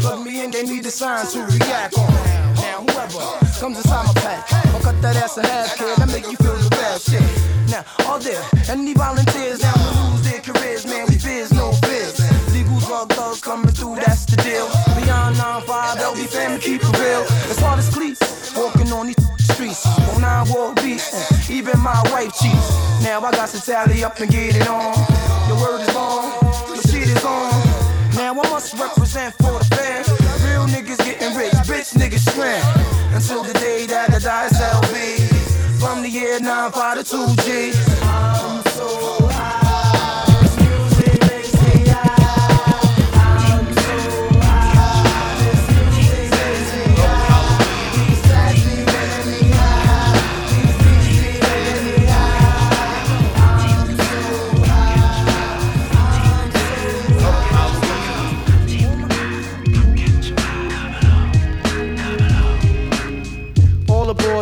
Plug 0.00 0.24
me 0.24 0.42
in, 0.42 0.50
they 0.50 0.62
need 0.62 0.82
the 0.82 0.90
sign 0.90 1.26
to 1.26 1.40
react 1.44 1.98
on. 1.98 2.08
Now 2.56 2.80
whoever 2.88 3.20
comes 3.60 3.76
inside 3.76 4.06
my 4.06 4.14
pack, 4.14 4.50
I'll 4.72 4.80
cut 4.80 5.00
that 5.02 5.16
ass 5.16 5.36
in 5.36 5.44
half, 5.44 5.76
kid. 5.76 6.00
I 6.00 6.06
make 6.06 6.24
you 6.24 6.36
feel 6.36 6.56
the 6.56 6.70
bad 6.70 7.00
shit. 7.00 7.20
Now, 7.68 7.84
are 8.08 8.18
there 8.18 8.42
any 8.70 8.94
volunteers 8.94 9.60
down 9.60 9.74
to 9.74 10.10
lose 10.10 10.22
their 10.22 10.40
careers? 10.40 10.86
Man, 10.86 11.06
we 11.06 11.16
biz, 11.16 11.52
no 11.52 11.72
biz. 11.82 12.16
Legal 12.54 12.80
drug 12.80 13.12
thugs 13.12 13.42
coming 13.42 13.70
through, 13.70 13.96
that's 13.96 14.24
the 14.24 14.36
deal. 14.36 14.66
Beyond 14.96 15.36
9-5, 15.36 15.66
LB 15.68 16.26
family, 16.28 16.58
keep 16.58 16.80
it 16.82 16.98
real. 16.98 17.22
As 17.52 17.58
hard 17.60 17.78
as 17.78 17.92
cleats, 17.92 18.56
walking 18.56 18.90
on 18.90 19.08
these 19.08 19.20
streets. 19.52 19.84
On 20.14 20.22
nine 20.22 20.48
war 20.48 20.72
beats, 20.76 21.12
even 21.50 21.78
my 21.80 22.00
wife 22.10 22.32
cheats. 22.40 22.72
Now 23.04 23.20
I 23.20 23.30
got 23.32 23.50
to 23.50 23.60
tally 23.60 24.02
up 24.02 24.18
and 24.18 24.30
get 24.30 24.56
it 24.56 24.66
on. 24.66 24.96
Your 25.46 25.60
word 25.60 25.80
is 25.82 25.94
Now 28.30 28.42
I 28.42 28.50
must 28.50 28.74
represent 28.74 29.34
for 29.38 29.58
the 29.58 29.64
fam. 29.74 30.04
Real 30.46 30.64
niggas 30.68 30.98
getting 30.98 31.36
rich, 31.36 31.52
bitch 31.66 31.94
niggas 31.94 32.30
scram. 32.30 32.62
Until 33.12 33.42
the 33.42 33.54
day 33.54 33.86
that 33.86 34.14
I 34.14 34.18
die, 34.20 34.48
LB. 34.48 35.80
From 35.80 36.02
the 36.02 36.08
year 36.08 36.38
9 36.38 36.70
to 36.70 37.02
2G. 37.02 38.59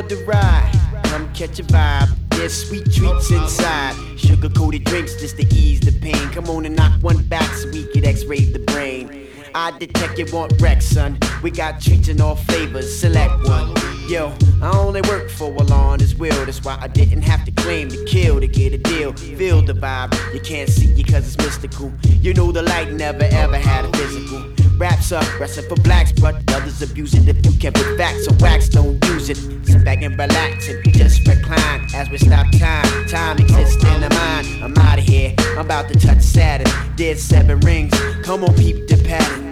The 0.08 0.16
ride. 0.24 0.72
Come 1.04 1.30
catch 1.34 1.58
a 1.60 1.64
vibe. 1.64 2.08
There's 2.30 2.66
sweet 2.66 2.90
treats 2.90 3.30
inside. 3.30 3.94
Sugar 4.16 4.48
coated 4.48 4.84
drinks 4.84 5.14
just 5.20 5.36
to 5.36 5.42
ease 5.54 5.80
the 5.80 5.92
pain. 5.92 6.30
Come 6.30 6.48
on 6.48 6.64
and 6.64 6.74
knock 6.74 6.92
one 7.02 7.22
back 7.24 7.52
so 7.56 7.68
we 7.68 7.84
could 7.92 8.06
x 8.06 8.24
ray 8.24 8.40
the 8.40 8.60
brain. 8.60 9.26
I 9.54 9.70
detect 9.72 10.18
you 10.18 10.24
want 10.32 10.54
wreck, 10.62 10.80
son. 10.80 11.18
We 11.42 11.50
got 11.50 11.82
treats 11.82 12.08
in 12.08 12.22
all 12.22 12.36
flavors. 12.36 12.88
Select 12.98 13.34
one. 13.46 13.74
Yo, 14.08 14.32
I 14.62 14.74
only 14.78 15.02
work 15.02 15.28
for 15.28 15.52
a 15.52 15.62
law 15.64 15.90
on 15.90 16.00
his 16.00 16.14
will. 16.14 16.46
That's 16.46 16.64
why 16.64 16.78
I 16.80 16.88
didn't 16.88 17.22
have 17.22 17.44
to 17.44 17.50
claim 17.50 17.90
to 17.90 18.02
kill 18.06 18.40
to 18.40 18.48
get 18.48 18.72
a 18.72 18.78
deal. 18.78 19.12
Feel 19.12 19.60
the 19.60 19.74
vibe. 19.74 20.14
You 20.32 20.40
can't 20.40 20.70
see 20.70 20.98
it 20.98 21.06
cause 21.06 21.26
it's 21.26 21.36
mystical. 21.36 21.92
You 22.22 22.32
know 22.32 22.50
the 22.50 22.62
light 22.62 22.92
never 22.92 23.24
ever 23.24 23.58
had 23.58 23.84
a 23.84 23.92
physical. 23.98 24.67
Raps 24.78 25.10
up, 25.10 25.40
wrestling 25.40 25.68
for 25.68 25.74
blacks, 25.82 26.12
but 26.12 26.36
others 26.52 26.80
abuse 26.82 27.12
it. 27.14 27.26
If 27.26 27.44
you 27.44 27.58
can't 27.58 27.74
put 27.74 27.96
facts, 27.96 28.26
so 28.26 28.32
wax 28.38 28.68
don't 28.68 29.04
use 29.06 29.28
it. 29.28 29.36
Sit 29.66 29.84
back 29.84 30.02
and 30.02 30.16
relax 30.16 30.68
and 30.68 30.92
just 30.92 31.26
recline 31.26 31.84
as 31.94 32.08
we 32.10 32.18
stop 32.18 32.46
time. 32.52 33.08
Time 33.08 33.38
exists 33.38 33.82
in 33.82 34.00
the 34.00 34.10
mind. 34.10 34.46
I'm 34.62 34.78
out 34.78 35.00
of 35.00 35.04
here. 35.04 35.34
I'm 35.38 35.66
about 35.66 35.88
to 35.88 35.98
touch 35.98 36.20
Saturn. 36.20 36.68
Dead 36.94 37.18
seven 37.18 37.58
rings. 37.60 37.92
Come 38.22 38.44
on, 38.44 38.54
peep 38.54 38.86
the 38.86 38.96
pattern. 39.04 39.47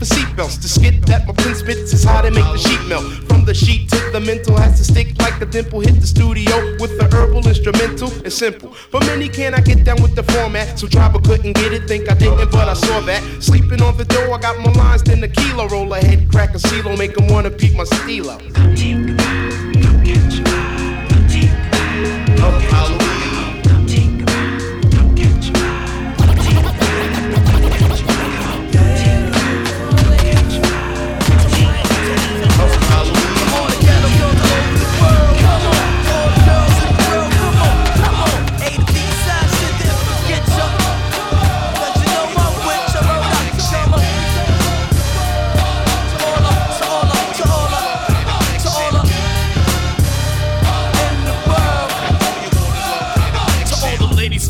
For 0.00 0.06
seatbelts. 0.06 0.60
The 0.62 0.68
skit 0.68 1.04
that 1.06 1.26
my 1.26 1.34
pen 1.34 1.54
spits 1.54 1.92
is 1.92 2.02
how 2.02 2.22
they 2.22 2.30
make 2.30 2.44
the 2.44 2.58
sheet 2.58 2.82
melt. 2.88 3.04
From 3.28 3.44
the 3.44 3.52
sheet 3.54 3.90
to 3.90 3.98
the 4.12 4.20
mental 4.20 4.56
has 4.56 4.78
to 4.78 4.84
stick 4.84 5.08
like 5.18 5.40
a 5.42 5.46
dimple. 5.46 5.80
Hit 5.80 6.00
the 6.00 6.06
studio 6.06 6.56
with 6.80 6.96
the 6.98 7.06
herbal 7.12 7.46
instrumental. 7.46 8.10
It's 8.24 8.34
simple. 8.34 8.74
But 8.90 9.04
many 9.06 9.28
can 9.28 9.50
cannot 9.50 9.64
get 9.64 9.84
down 9.84 10.00
with 10.02 10.14
the 10.14 10.22
format. 10.22 10.78
So 10.78 10.86
driver 10.86 11.20
couldn't 11.20 11.52
get 11.52 11.72
it, 11.72 11.86
think 11.86 12.10
I 12.10 12.14
didn't, 12.14 12.50
but 12.50 12.68
I 12.68 12.74
saw 12.74 13.00
that. 13.00 13.22
Sleeping 13.42 13.82
on 13.82 13.96
the 13.96 14.04
dough, 14.04 14.32
I 14.32 14.40
got 14.40 14.58
more 14.60 14.74
lines 14.74 15.02
than 15.02 15.22
a 15.22 15.28
kilo. 15.28 15.68
Roll 15.68 15.92
ahead, 15.92 16.30
crack 16.30 16.54
a 16.54 16.58
CeeLo, 16.58 16.96
make 16.96 17.20
'em 17.20 17.28
wanna 17.28 17.50
peep 17.50 17.74
my 17.74 17.84
stilo. 17.84 18.38
Oh, 22.42 22.99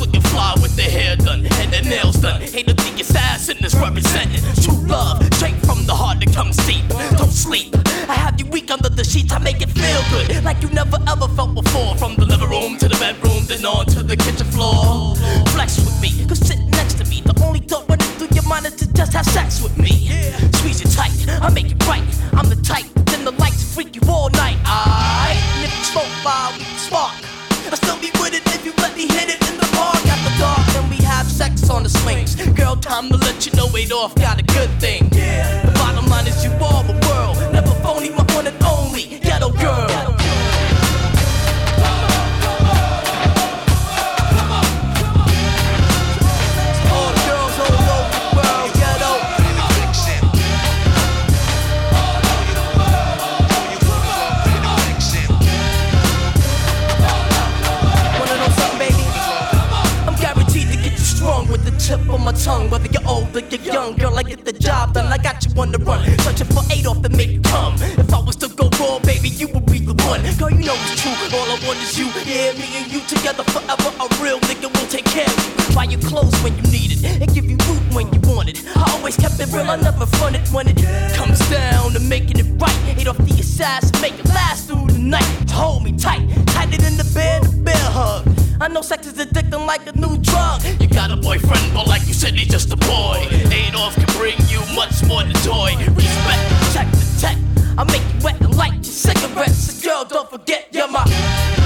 looking 0.01 0.23
fly 0.23 0.55
with 0.63 0.75
their 0.77 0.91
hair 0.91 1.15
done 1.15 1.45
and 1.45 1.73
their 1.73 1.83
nails 1.83 2.17
done. 2.17 2.41
Ain't 2.41 2.69
a 2.69 2.75
thing 2.75 2.99
assassin 2.99 3.63
is 3.63 3.75
representing 3.77 4.41
true 4.65 4.81
love, 4.89 5.23
straight 5.35 5.57
from 5.67 5.85
the 5.85 5.95
heart 5.95 6.19
that 6.21 6.33
comes 6.35 6.57
deep. 6.67 6.89
Don't 7.19 7.31
sleep. 7.31 7.77
I 8.09 8.15
have 8.15 8.41
you 8.41 8.47
weak 8.47 8.71
under 8.71 8.89
the 8.89 9.05
sheets. 9.05 9.33
I 9.33 9.39
make 9.39 9.61
it 9.61 9.69
feel 9.69 10.03
good, 10.11 10.43
like 10.43 10.63
you 10.63 10.71
never 10.71 10.99
ever 11.07 11.29
felt 11.37 11.55
before. 11.55 11.95
From 11.97 12.17
the 12.17 12.25
living 12.25 12.49
room 12.49 12.79
to 12.79 12.89
the 12.89 12.97
bedroom, 12.97 13.45
then 13.47 13.65
on 13.67 13.85
to 13.95 14.03
the 14.03 14.17
kitchen 14.17 14.47
floor. 14.47 15.15
Flex 15.53 15.79
with 15.79 16.01
me, 16.01 16.11
cause 16.27 16.41
sitting 16.41 16.71
next 16.71 16.95
to 16.95 17.05
me, 17.05 17.21
the 17.21 17.37
only 17.45 17.61
thought 17.61 17.87
running 17.89 18.11
through 18.17 18.33
your 18.33 18.47
mind 18.49 18.67
is 18.67 18.77
to 18.77 18.91
just 18.95 19.13
have 19.13 19.27
sex 19.27 19.63
with 19.63 19.77
me. 19.77 20.09
Squeeze 20.57 20.81
it 20.81 20.91
tight, 20.97 21.13
I 21.29 21.51
make 21.51 21.71
it 21.71 21.87
right. 21.87 22.05
I'm 22.33 22.49
the 22.49 22.57
type, 22.57 22.89
then 23.13 23.25
the 23.25 23.33
lights 23.33 23.63
freak 23.75 23.95
you 23.95 24.03
all 24.09 24.31
night. 24.31 24.57
I 24.65 25.37
and 25.57 25.65
if 25.67 25.77
you 25.77 25.85
smoke 25.93 26.15
by, 26.25 26.57
we 26.57 26.65
spark. 26.89 27.13
I 27.71 27.77
still 27.77 28.01
be 28.01 28.11
with 28.19 28.35
it 28.35 28.43
if 28.55 28.65
you 28.65 28.73
let 28.79 28.97
me 28.97 29.07
hit 29.07 29.29
it 29.29 29.40
on 31.71 31.83
the 31.83 31.89
swings. 31.89 32.35
Girl, 32.53 32.77
time 32.77 33.09
to 33.09 33.17
let 33.17 33.47
you 33.47 33.53
know 33.53 33.69
it 33.75 33.93
off, 33.93 34.15
got 34.15 34.39
a 34.39 34.43
good 34.43 34.71
thing. 34.81 35.09
The 35.09 35.80
tongue. 62.51 62.71
Whether 62.71 62.89
you're 62.95 63.09
old 63.09 63.37
or 63.37 63.41
you're 63.41 63.65
young, 63.75 63.97
girl, 63.97 64.19
I 64.19 64.23
get 64.23 64.45
the 64.45 64.53
job 64.53 64.95
done. 64.95 65.07
I 65.13 65.19
got 65.19 65.45
you 65.45 65.51
on 65.61 65.71
the 65.73 65.79
run, 65.79 66.01
searching 66.25 66.51
for 66.55 66.63
Adolf 66.75 67.03
to 67.03 67.11
make 67.11 67.43
come. 67.45 67.75
If 68.03 68.13
I 68.13 68.21
was 68.21 68.37
to 68.43 68.49
go 68.49 68.67
raw, 68.81 68.99
baby, 68.99 69.29
you 69.29 69.49
would 69.53 69.67
be 69.67 69.79
the 69.91 69.95
one. 70.11 70.21
Girl, 70.39 70.51
you 70.51 70.65
know 70.69 70.77
it's 70.87 71.03
true. 71.03 71.17
All 71.37 71.49
I 71.55 71.57
want 71.67 71.79
is 71.85 71.99
you. 71.99 72.07
Yeah, 72.31 72.53
me 72.59 72.67
and 72.79 72.87
you 72.93 73.01
together 73.15 73.45
forever. 73.55 73.91
A 74.05 74.07
real 74.23 74.41
nigga 74.49 74.69
will 74.75 74.89
take 74.97 75.07
care 75.17 75.31
of 75.35 75.41
you. 75.47 75.75
Buy 75.75 75.85
you 75.85 75.99
clothes 75.99 76.37
when 76.43 76.55
you 76.59 76.65
need 76.75 76.91
it, 76.95 77.01
and 77.23 77.29
give 77.35 77.47
you 77.47 77.57
loot 77.69 77.83
when 77.95 78.07
you 78.13 78.21
want 78.31 78.49
it. 78.49 78.59
I 78.77 78.85
always 78.97 79.17
kept 79.17 79.39
it 79.41 79.49
real. 79.53 79.71
I 79.71 79.77
never 79.77 80.07
fronted 80.19 80.47
when 80.49 80.67
it 80.69 80.79
comes 81.15 81.39
down 81.51 81.93
to 81.93 82.01
making 82.01 82.39
it 82.43 82.49
right. 82.63 82.79
Adolf 82.99 83.19
the 83.19 83.35
assassin, 83.39 83.95
make 84.01 84.19
it 84.19 84.29
last 84.29 84.69
through 84.69 84.87
the 84.87 84.99
night. 84.99 85.31
To 85.49 85.55
Hold 85.61 85.85
me 85.85 85.93
tight, 85.93 86.25
tighter 86.47 86.79
than 86.79 86.97
the 86.97 87.09
bed, 87.15 87.43
the 87.45 87.57
bear 87.65 87.87
hug. 87.99 88.40
I 88.61 88.69
know 88.69 88.83
sex 88.83 89.07
is 89.07 89.15
addicting 89.15 89.67
like 89.67 89.87
a 89.87 89.93
new 89.93 90.19
drug. 90.19 90.63
You 90.79 90.87
got 90.87 91.11
a 91.11 91.17
boyfriend, 91.17 91.73
but 91.73 91.87
like 91.87 92.07
you 92.07 92.13
said, 92.13 92.35
he's 92.35 92.49
just 92.49 92.71
a 92.71 92.77
boy. 92.77 93.27
Adolf 93.51 93.95
can 93.95 94.05
bring 94.19 94.37
you 94.49 94.61
much 94.75 95.03
more 95.07 95.23
than 95.23 95.33
joy. 95.37 95.75
Respect, 95.95 96.75
check 96.75 96.91
the 96.91 97.19
tech. 97.19 97.39
I 97.79 97.85
make 97.85 98.03
you 98.03 98.21
wet 98.23 98.39
and 98.43 98.55
light 98.55 98.75
your 98.75 98.85
cigarettes. 98.85 99.83
Girl, 99.83 100.05
don't 100.05 100.29
forget 100.29 100.69
you're 100.73 100.89
my. 100.89 101.60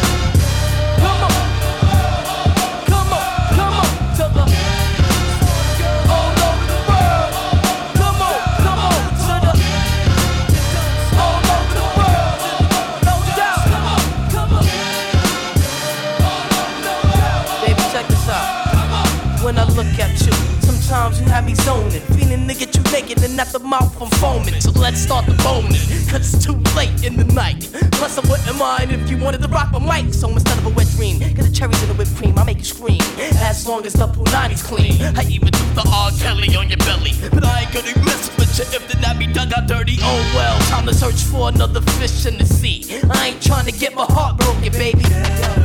You, 20.27 20.33
sometimes 20.62 21.20
you 21.20 21.27
have 21.27 21.45
me 21.45 21.55
zoning. 21.55 22.01
Feeling 22.16 22.47
to 22.49 22.55
get 22.55 22.75
you 22.77 22.83
naked 22.93 23.22
and 23.22 23.39
at 23.41 23.49
the 23.49 23.59
mouth 23.59 24.01
I'm 24.01 24.11
foaming. 24.18 24.61
So 24.61 24.70
let's 24.72 25.01
start 25.01 25.27
the 25.27 25.35
boning, 25.43 25.81
cause 26.09 26.35
it's 26.35 26.45
too 26.45 26.57
late 26.77 27.05
in 27.05 27.16
the 27.16 27.25
night. 27.33 27.68
Plus, 27.93 28.18
I 28.18 28.22
wouldn't 28.29 28.59
mind 28.59 28.93
if 28.93 29.11
you 29.11 29.18
wanted 29.18 29.43
to 29.43 29.49
rock 29.49 29.72
my 29.72 30.03
mic. 30.03 30.14
So 30.14 30.29
instead 30.29 30.59
of 30.59 30.66
a 30.66 30.70
wet 30.70 30.89
dream, 30.97 31.18
get 31.18 31.37
the 31.37 31.51
cherries 31.53 31.83
in 31.83 31.89
the 31.89 31.95
whipped 31.95 32.16
cream, 32.16 32.39
I 32.39 32.45
make 32.45 32.59
you 32.59 32.64
scream. 32.64 33.01
As 33.41 33.66
long 33.66 33.85
as 33.87 33.95
the 33.95 34.07
90's 34.07 34.62
clean. 34.62 35.01
I 35.16 35.22
even 35.29 35.49
do 35.49 35.64
the 35.75 35.87
R. 35.91 36.11
Kelly 36.18 36.55
on 36.57 36.68
your 36.68 36.79
belly. 36.79 37.12
But 37.33 37.45
I 37.45 37.62
ain't 37.62 37.72
gonna 37.72 37.95
mess 38.05 38.31
with 38.37 38.59
you 38.59 38.64
if 38.77 38.89
the 38.89 38.97
nappy 38.99 39.33
dug 39.33 39.53
out 39.53 39.66
dirty. 39.66 39.99
Oh 40.03 40.33
well, 40.35 40.59
time 40.70 40.87
to 40.87 40.95
search 40.95 41.22
for 41.22 41.49
another 41.49 41.81
fish 41.99 42.27
in 42.27 42.39
the 42.39 42.47
sea. 42.47 43.01
I 43.11 43.29
ain't 43.29 43.43
trying 43.43 43.66
to 43.66 43.72
get 43.72 43.95
my 43.95 44.07
heart 44.07 44.39
broken, 44.39 44.72
baby. 44.72 45.05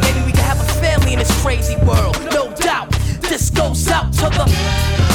Maybe 0.02 0.20
we 0.26 0.32
can 0.32 0.46
have 0.46 0.60
a 0.60 0.70
family 0.82 1.14
in 1.14 1.20
this 1.20 1.32
crazy 1.42 1.76
world, 1.86 2.18
no 2.32 2.54
doubt. 2.56 2.94
This 3.30 3.52
goes 3.52 3.88
out 3.90 4.12
to 4.14 4.22
the. 4.22 5.09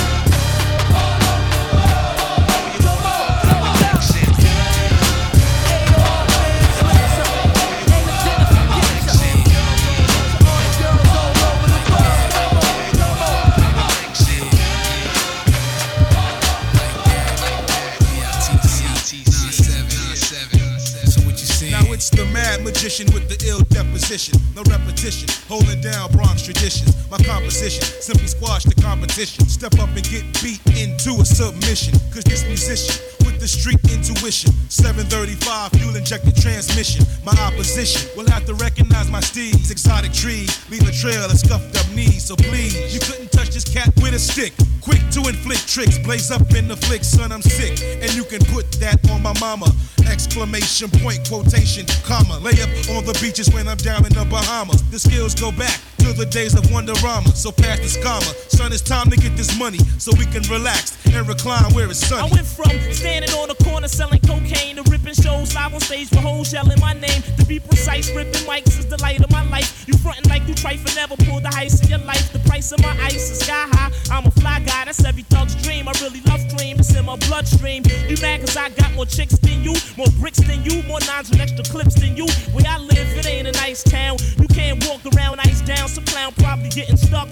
Magician 22.85 23.15
with 23.15 23.27
the 23.33 23.49
ill 23.49 23.65
deposition. 23.73 24.37
No 24.55 24.63
repetition, 24.69 25.27
holding 25.49 25.81
down 25.81 26.13
Bronx 26.13 26.45
traditions. 26.45 26.93
My 27.11 27.17
composition 27.17 27.81
simply 27.81 28.27
squash 28.27 28.65
the 28.65 28.77
competition. 28.77 29.49
Step 29.49 29.73
up 29.81 29.89
and 29.97 30.05
get 30.05 30.21
beat 30.45 30.61
into 30.77 31.17
a 31.17 31.25
submission. 31.25 31.97
Cause 32.13 32.25
this 32.29 32.45
musician 32.45 33.01
with 33.25 33.41
the 33.41 33.49
street 33.49 33.81
intuition. 33.89 34.53
735 34.69 35.73
fuel 35.81 35.97
injected 35.97 36.37
transmission. 36.37 37.07
My 37.25 37.33
opposition 37.41 38.05
will 38.19 38.29
have 38.29 38.45
to 38.45 38.55
recognize 38.61 39.09
my 39.11 39.21
steeds. 39.21 39.71
Exotic 39.71 40.13
trees 40.13 40.53
leave 40.69 40.85
a 40.87 40.93
trail 40.93 41.25
of 41.25 41.39
scuffed 41.41 41.73
up 41.81 41.89
knees. 41.97 42.29
So 42.29 42.37
please, 42.37 42.77
you 42.93 43.01
couldn't 43.01 43.24
touch 43.35 43.51
this 43.51 43.65
cat 43.65 43.91
with 43.97 44.15
a 44.15 44.19
stick. 44.19 44.55
Quick 44.81 45.03
to 45.11 45.21
inflict 45.29 45.67
tricks, 45.67 45.99
blaze 45.99 46.31
up 46.31 46.45
in 46.55 46.69
the 46.69 46.77
flick, 46.77 47.03
son, 47.05 47.33
I'm 47.33 47.43
sick. 47.43 47.83
And 48.03 48.15
you 48.15 48.25
can 48.25 48.41
put 48.53 48.71
that 48.81 48.99
on 49.11 49.23
my 49.23 49.33
mama. 49.41 49.67
Exclamation 50.07 50.91
point, 51.01 51.27
quotation, 51.27 51.87
comma. 52.05 52.39
Lay 52.39 52.61
up 52.61 52.69
on 52.95 53.05
the 53.05 53.17
beaches 53.21 53.51
when 53.51 53.67
I'm 53.67 53.79
down 53.79 54.05
in 54.05 54.13
the 54.13 54.25
Bahamas. 54.29 54.83
The 54.91 54.99
skills 54.99 55.35
go 55.35 55.51
back 55.51 55.81
to 56.05 56.13
the 56.13 56.27
days 56.27 56.55
of 56.55 56.65
Wonderama. 56.65 57.33
So 57.35 57.51
pass 57.51 57.79
this 57.79 57.97
comma. 58.03 58.29
Son, 58.49 58.73
it's 58.73 58.83
time 58.83 59.09
to 59.09 59.17
get 59.17 59.37
this 59.37 59.59
money 59.59 59.79
so 59.99 60.13
we 60.19 60.27
can 60.27 60.43
relax 60.53 61.01
and 61.07 61.27
recline 61.27 61.73
where 61.73 61.89
it's 61.89 62.05
sunny. 62.07 62.31
I 62.31 62.35
went 62.35 62.47
from 62.47 62.71
standing 62.93 63.33
on 63.33 63.49
the 63.49 63.57
corner 63.65 63.89
selling 63.89 64.21
cocaine 64.21 64.77
to 64.77 64.83
ripping 64.91 65.15
shows 65.15 65.55
live 65.55 65.73
on 65.73 65.81
stage 65.81 66.11
with 66.11 66.21
hoes 66.21 66.53
yelling 66.53 66.79
my 66.81 66.93
name. 66.93 67.23
To 67.39 67.45
be 67.47 67.59
precise, 67.59 68.13
ripping 68.15 68.45
mics 68.45 68.79
is 68.79 68.87
the 68.87 69.01
light 69.01 69.25
of 69.25 69.31
my 69.31 69.49
life. 69.49 69.89
You 69.89 69.97
frontin' 69.97 70.29
like 70.29 70.47
you 70.47 70.55
trifle, 70.55 70.93
never 70.95 71.17
pull 71.25 71.41
the 71.41 71.49
heist 71.49 71.85
in 71.85 71.89
your 71.89 72.05
life. 72.05 72.31
The 72.33 72.41
price 72.41 72.73
of 72.73 72.83
my 72.83 72.95
ice 73.01 73.24
sky 73.33 73.67
high. 73.73 73.91
I'm 74.11 74.27
a 74.27 74.31
fly 74.31 74.61
guy, 74.61 74.85
that's 74.85 75.05
every 75.05 75.23
thug's 75.23 75.55
dream. 75.57 75.89
I 75.89 75.93
really 76.03 76.21
love 76.23 76.41
cream, 76.57 76.79
it's 76.79 76.95
in 76.95 77.05
my 77.05 77.17
bloodstream. 77.29 77.83
You 78.09 78.17
mad 78.21 78.41
cause 78.41 78.57
I 78.57 78.69
got 78.71 78.93
more 78.95 79.07
chicks 79.07 79.39
than 79.39 79.63
you, 79.65 79.75
more 79.97 80.09
bricks 80.21 80.39
than 80.39 80.65
you, 80.65 80.83
more 80.85 81.01
nines 81.07 81.31
and 81.31 81.41
extra 81.41 81.65
clips 81.65 81.95
than 81.95 82.17
you. 82.17 82.27
Where 82.53 82.65
I 82.69 82.79
live, 82.79 83.09
it 83.17 83.27
ain't 83.27 83.49
a 83.49 83.53
nice 83.53 83.83
town. 83.83 84.19
You 84.39 84.49
can't 84.49 84.85
walk 84.87 85.01
around 85.15 85.41
ice 85.41 85.61
down. 85.63 85.89
Some 85.89 86.05
clown 86.05 86.33
probably 86.39 86.69
getting 86.69 86.97
stuck 86.97 87.29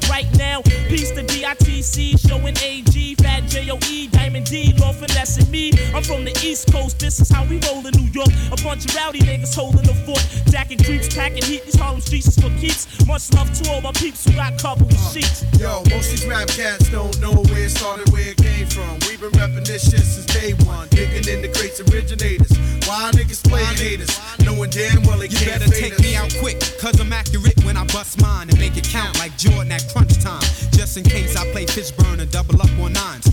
asking 5.32 5.50
me. 5.50 5.72
I'm 5.94 6.02
from 6.02 6.24
the 6.24 6.32
East 6.44 6.70
Coast, 6.72 6.98
this 6.98 7.20
is 7.20 7.30
how 7.30 7.44
we 7.44 7.58
roll 7.68 7.86
in 7.86 7.94
New 7.96 8.10
York. 8.12 8.28
A 8.52 8.56
bunch 8.62 8.84
of 8.84 8.94
rowdy 8.94 9.20
niggas 9.20 9.54
holding 9.54 9.82
the 9.82 9.94
fort. 10.04 10.20
Jacking 10.50 10.78
creeps, 10.78 11.14
packing 11.14 11.42
heat, 11.42 11.64
these 11.64 11.76
Harlem 11.76 12.00
streets 12.00 12.28
is 12.28 12.36
for 12.36 12.50
keeps. 12.60 12.84
Much 13.06 13.32
love 13.32 13.50
to 13.52 13.70
all 13.70 13.80
my 13.80 13.92
peeps 13.92 14.24
who 14.24 14.32
got 14.32 14.58
covered 14.60 14.86
with 14.88 15.12
sheets. 15.12 15.44
Yo, 15.58 15.82
most 15.90 16.10
these 16.10 16.26
rap 16.26 16.48
cats 16.48 16.90
don't 16.90 17.18
know 17.20 17.32
where 17.32 17.64
it 17.64 17.70
started, 17.70 18.10
where 18.12 18.28
it 18.28 18.36
came 18.36 18.66
from. 18.66 18.98
We've 19.08 19.20
been 19.20 19.32
repping 19.40 19.66
this 19.66 19.90
shit 19.90 20.00
since 20.00 20.26
day 20.26 20.52
one. 20.64 20.88
Digging 20.88 21.26
in 21.28 21.40
the 21.40 21.48
crates 21.48 21.80
originators. 21.80 22.52
Why 22.86 23.10
niggas 23.14 23.42
playing 23.48 23.76
haters? 23.76 24.12
Knowing 24.44 24.70
damn 24.70 25.02
well 25.04 25.18
they 25.18 25.28
You 25.28 25.38
can't 25.38 25.60
better 25.60 25.72
take 25.72 25.94
us. 25.94 26.02
me 26.02 26.16
out 26.16 26.34
quick, 26.40 26.60
cause 26.80 27.00
I'm 27.00 27.12
accurate 27.12 27.64
when 27.64 27.76
I 27.76 27.84
bust 27.86 28.20
mine 28.20 28.50
and 28.50 28.58
make 28.58 28.76
it 28.76 28.84
count 28.84 29.18
like 29.18 29.36
Jordan 29.38 29.72
at 29.72 29.88
crunch 29.92 30.18
time. 30.22 30.42
Just 30.72 30.96
in 30.96 31.04
case 31.04 31.36
I 31.36 31.50
play 31.52 31.64
Fishburne 31.64 32.20
and 32.20 32.30
double 32.30 32.60
up 32.60 32.70
on 32.78 32.92
nines. 32.92 33.31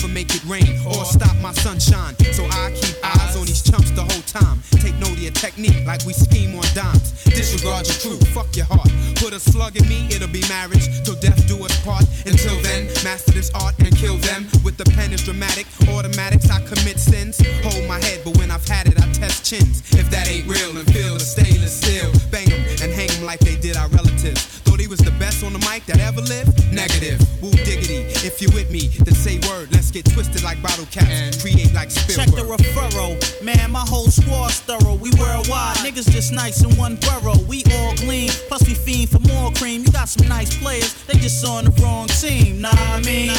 Never 0.00 0.14
make 0.14 0.34
it 0.34 0.42
rain 0.44 0.80
or 0.86 1.04
stop 1.04 1.36
my 1.42 1.52
sunshine. 1.52 2.16
So 2.32 2.46
I 2.48 2.72
keep 2.72 2.96
eyes 3.04 3.36
on 3.36 3.44
these 3.44 3.60
chumps 3.60 3.90
the 3.90 4.00
whole 4.00 4.24
time. 4.24 4.62
Take 4.80 4.96
note 4.96 5.12
of 5.12 5.20
your 5.20 5.32
technique 5.32 5.84
like 5.84 6.06
we 6.06 6.14
scheme 6.14 6.56
on 6.56 6.64
dimes. 6.72 7.12
Disregard 7.24 7.86
your 7.86 7.96
truth, 8.00 8.26
fuck 8.32 8.48
your 8.56 8.64
heart. 8.64 8.88
Put 9.16 9.34
a 9.34 9.40
slug 9.40 9.76
in 9.76 9.86
me, 9.90 10.08
it'll 10.08 10.32
be 10.32 10.40
marriage. 10.48 10.88
Till 11.04 11.16
death 11.20 11.46
do 11.46 11.62
us 11.66 11.76
part. 11.84 12.08
Until 12.24 12.56
then, 12.62 12.88
master 13.04 13.32
this 13.32 13.50
art 13.52 13.76
and 13.80 13.94
kill 13.94 14.16
them. 14.16 14.48
With 14.64 14.78
the 14.78 14.88
pen 14.96 15.12
is 15.12 15.22
dramatic, 15.22 15.66
automatics, 15.92 16.48
I 16.48 16.64
commit 16.64 16.98
sins. 16.98 17.36
Hold 17.60 17.84
my 17.86 18.00
head, 18.00 18.22
but 18.24 18.38
when 18.38 18.50
I've 18.50 18.66
had 18.66 18.88
it, 18.88 18.96
I 18.96 19.04
test 19.12 19.44
chins. 19.44 19.82
If 19.92 20.08
that 20.08 20.30
ain't 20.30 20.48
real, 20.48 20.72
then 20.72 20.86
feel 20.86 21.12
the 21.12 21.20
stainless 21.20 21.76
steel. 21.76 22.08
Bang 22.30 22.50
'em 22.50 22.64
and 22.80 22.90
hang 22.90 23.10
'em 23.10 23.24
like 23.24 23.40
they 23.40 23.56
did 23.56 23.76
our 23.76 23.88
relatives. 23.88 24.40
Thought 24.64 24.80
he 24.80 24.86
was 24.86 25.00
the 25.00 25.12
best 25.20 25.44
on 25.44 25.52
the 25.52 25.60
mic 25.68 25.84
that 25.86 26.00
ever 26.00 26.22
lived? 26.22 26.56
Negative. 26.72 27.20
Woo 27.42 27.52
diggity. 27.52 28.08
If 28.24 28.40
you 28.40 28.48
with 28.54 28.70
me, 28.70 28.88
then 29.04 29.14
say 29.14 29.36
word. 29.46 29.69
Let's 29.92 30.06
get 30.06 30.14
twisted 30.14 30.44
like 30.44 30.62
bottle 30.62 30.86
caps. 30.86 31.42
Create 31.42 31.74
like 31.74 31.90
Check 31.90 32.06
the 32.06 32.12
Spielberg. 32.12 32.60
referral. 32.60 33.42
Man, 33.42 33.72
my 33.72 33.80
whole 33.80 34.06
squad's 34.06 34.60
thorough. 34.60 34.94
We 34.94 35.10
worldwide. 35.18 35.78
Niggas 35.78 36.08
just 36.12 36.32
nice 36.32 36.62
in 36.62 36.70
one 36.76 36.94
borough. 36.94 37.42
We 37.48 37.64
all 37.74 37.96
gleam. 37.96 38.30
Plus 38.46 38.68
we 38.68 38.74
fiend 38.74 39.10
for 39.10 39.18
more 39.26 39.50
cream. 39.54 39.82
You 39.82 39.90
got 39.90 40.08
some 40.08 40.28
nice 40.28 40.56
players. 40.56 40.94
They 41.08 41.18
just 41.18 41.44
on 41.44 41.64
the 41.64 41.72
wrong 41.82 42.06
team. 42.06 42.60
Nah, 42.60 42.70
I 42.72 43.00
mean. 43.02 43.30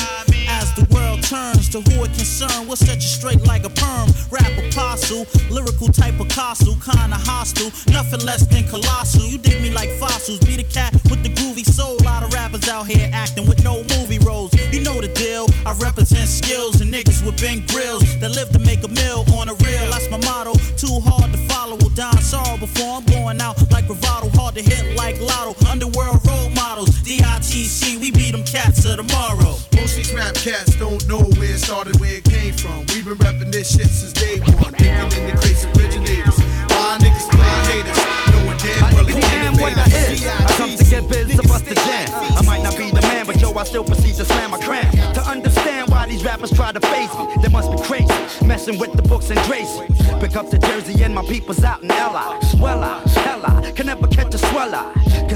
As 0.49 0.73
the 0.75 0.85
turns 1.31 1.69
to 1.69 1.79
who 1.79 2.03
it 2.03 2.11
concern, 2.11 2.67
we'll 2.67 2.75
set 2.75 2.95
you 2.95 3.07
straight 3.07 3.39
like 3.47 3.63
a 3.63 3.69
perm. 3.69 4.09
Rap 4.29 4.51
apostle, 4.59 5.25
lyrical 5.49 5.87
type 5.87 6.19
of 6.19 6.27
Picasso, 6.27 6.75
kinda 6.83 7.15
hostile, 7.23 7.71
nothing 7.87 8.19
less 8.25 8.45
than 8.47 8.67
colossal. 8.67 9.23
You 9.23 9.37
dig 9.37 9.61
me 9.61 9.71
like 9.71 9.89
fossils, 9.97 10.39
be 10.39 10.57
the 10.57 10.65
cat 10.65 10.91
with 11.09 11.23
the 11.23 11.29
groovy 11.29 11.63
soul. 11.63 11.95
A 12.01 12.03
Lot 12.03 12.23
of 12.23 12.33
rappers 12.33 12.67
out 12.67 12.85
here 12.87 13.09
acting 13.13 13.47
with 13.47 13.63
no 13.63 13.81
movie 13.95 14.19
roles. 14.19 14.51
You 14.73 14.81
know 14.81 14.99
the 14.99 15.07
deal. 15.07 15.47
I 15.65 15.71
represent 15.79 16.27
skills 16.27 16.81
and 16.81 16.93
niggas 16.93 17.25
with 17.25 17.39
big 17.39 17.65
grills 17.67 18.03
that 18.19 18.31
live 18.35 18.49
to 18.49 18.59
make 18.59 18.83
a 18.83 18.89
meal 18.89 19.23
on 19.37 19.47
a 19.47 19.53
real. 19.63 19.85
That's 19.89 20.09
my 20.09 20.19
motto. 20.27 20.53
Too 20.75 20.99
hard 20.99 21.31
to 21.31 21.39
follow. 21.47 21.77
Will 21.77 21.95
die 21.95 22.19
sorrow 22.19 22.57
before 22.57 22.97
I'm 22.97 23.05
going 23.05 23.39
out 23.39 23.55
like 23.71 23.87
bravado. 23.87 24.27
Hard 24.35 24.55
to 24.55 24.61
hit 24.61 24.97
like 24.97 25.15
lotto. 25.21 25.55
Underworld 25.71 26.19
role 26.27 26.49
models. 26.49 26.91
DITC, 27.07 28.01
we 28.01 28.11
beat 28.11 28.33
them 28.33 28.43
cats 28.43 28.83
of 28.83 28.97
tomorrow. 28.97 29.60
Most 29.75 29.95
these 29.95 30.13
rap 30.13 30.35
cats 30.35 30.75
don't 30.75 31.05
know 31.07 31.21
where 31.37 31.53
it 31.55 31.59
started, 31.59 31.99
where 31.99 32.17
it 32.17 32.23
came 32.23 32.53
from. 32.53 32.85
We've 32.93 33.05
been 33.05 33.17
repping 33.17 33.51
this 33.51 33.75
shit 33.75 33.87
since 33.87 34.13
day 34.13 34.39
one. 34.39 34.73
Digging 34.73 35.11
in 35.17 35.23
the 35.29 35.37
crates 35.39 35.65
originators. 35.65 36.37
Why 36.71 36.97
niggas 36.99 37.29
playing 37.31 37.65
haters? 37.69 37.99
Knowing 38.31 38.57
damn 38.57 38.95
well 38.95 39.05
they 39.05 39.19
can't 39.19 39.61
what 39.61 39.77
I 39.77 39.85
is. 40.11 40.25
I 40.25 40.51
come 40.57 40.75
to 40.75 40.83
get 40.83 41.07
biz 41.09 41.35
to 41.35 41.47
bust 41.47 41.65
the 41.65 41.75
jam. 41.75 42.09
I 42.37 42.41
might 42.45 42.63
not 42.63 42.77
be 42.77 42.89
the 42.91 43.01
man, 43.01 43.25
but 43.25 43.39
yo, 43.39 43.53
I 43.53 43.63
still 43.63 43.83
proceed 43.83 44.15
to 44.15 44.25
slam 44.25 44.51
my 44.51 44.59
cram. 44.59 44.91
To 45.13 45.21
understand 45.21 45.89
why 45.89 46.07
these 46.07 46.23
rappers 46.23 46.51
try 46.51 46.71
to 46.71 46.79
face 46.79 47.13
me, 47.17 47.27
they 47.41 47.49
must 47.49 47.71
be 47.71 47.77
crazy. 47.83 48.45
Messing 48.45 48.77
with 48.79 48.93
the 48.93 49.01
books 49.03 49.29
and 49.29 49.39
Tracy. 49.45 49.85
Pick 50.19 50.35
up 50.35 50.49
the 50.49 50.57
jersey 50.57 51.03
and 51.03 51.13
my 51.13 51.23
people's 51.25 51.63
out 51.63 51.81
in 51.83 51.89
LA. 51.89 52.39
Swella, 52.41 52.81
hella, 52.81 53.09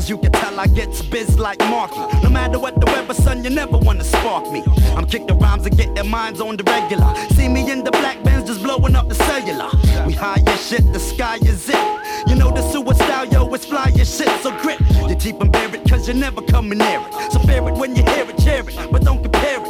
Cause 0.06 0.12
you 0.12 0.18
can 0.20 0.34
tell 0.34 0.60
I 0.60 0.68
get 0.68 0.90
biz 1.10 1.40
like 1.40 1.58
Markie. 1.62 1.98
No 2.22 2.30
matter 2.30 2.60
what 2.60 2.80
the 2.80 2.86
weather, 2.86 3.16
son, 3.16 3.44
you 3.44 3.50
never 3.50 3.76
wanna 3.76 4.04
spark 4.04 4.52
me. 4.52 4.62
I'm 4.96 5.08
kicking 5.08 5.36
rhymes 5.40 5.66
and 5.66 5.76
getting 5.76 6.08
minds 6.08 6.40
on 6.40 6.58
the 6.58 6.64
regular. 6.64 7.12
See 7.32 7.48
me 7.48 7.72
in 7.72 7.84
the 7.84 7.90
black 7.90 8.22
bands 8.24 8.48
just 8.48 8.62
blowing 8.62 8.96
up 8.96 9.10
the 9.10 9.16
cellular. 9.16 9.68
We 10.06 10.14
high 10.14 10.44
as 10.46 10.68
shit, 10.68 10.94
the 10.94 11.00
sky 11.00 11.38
is 11.38 11.70
it. 11.70 11.86
You 12.28 12.36
know 12.36 12.52
the 12.52 12.62
sewer 12.72 12.94
style, 12.94 13.26
yo, 13.26 13.52
it's 13.56 13.66
fly 13.66 13.92
as 14.00 14.16
shit, 14.16 14.30
so 14.44 14.52
grip. 14.62 14.80
You 15.10 15.16
keep 15.16 15.42
'em 15.42 15.50
buried 15.50 15.90
cause 15.90 16.08
you're 16.08 16.16
never 16.16 16.44
coming 16.44 16.78
near 16.78 17.02
it. 17.02 17.32
So 17.32 17.40
fear 17.40 17.68
it 17.68 17.74
when 17.74 17.96
you 17.96 18.04
hear 18.04 18.30
it, 18.30 18.38
cheer 18.38 18.60
it, 18.60 18.92
but 18.92 19.04
don't 19.04 19.24
compare 19.24 19.60
it. 19.60 19.65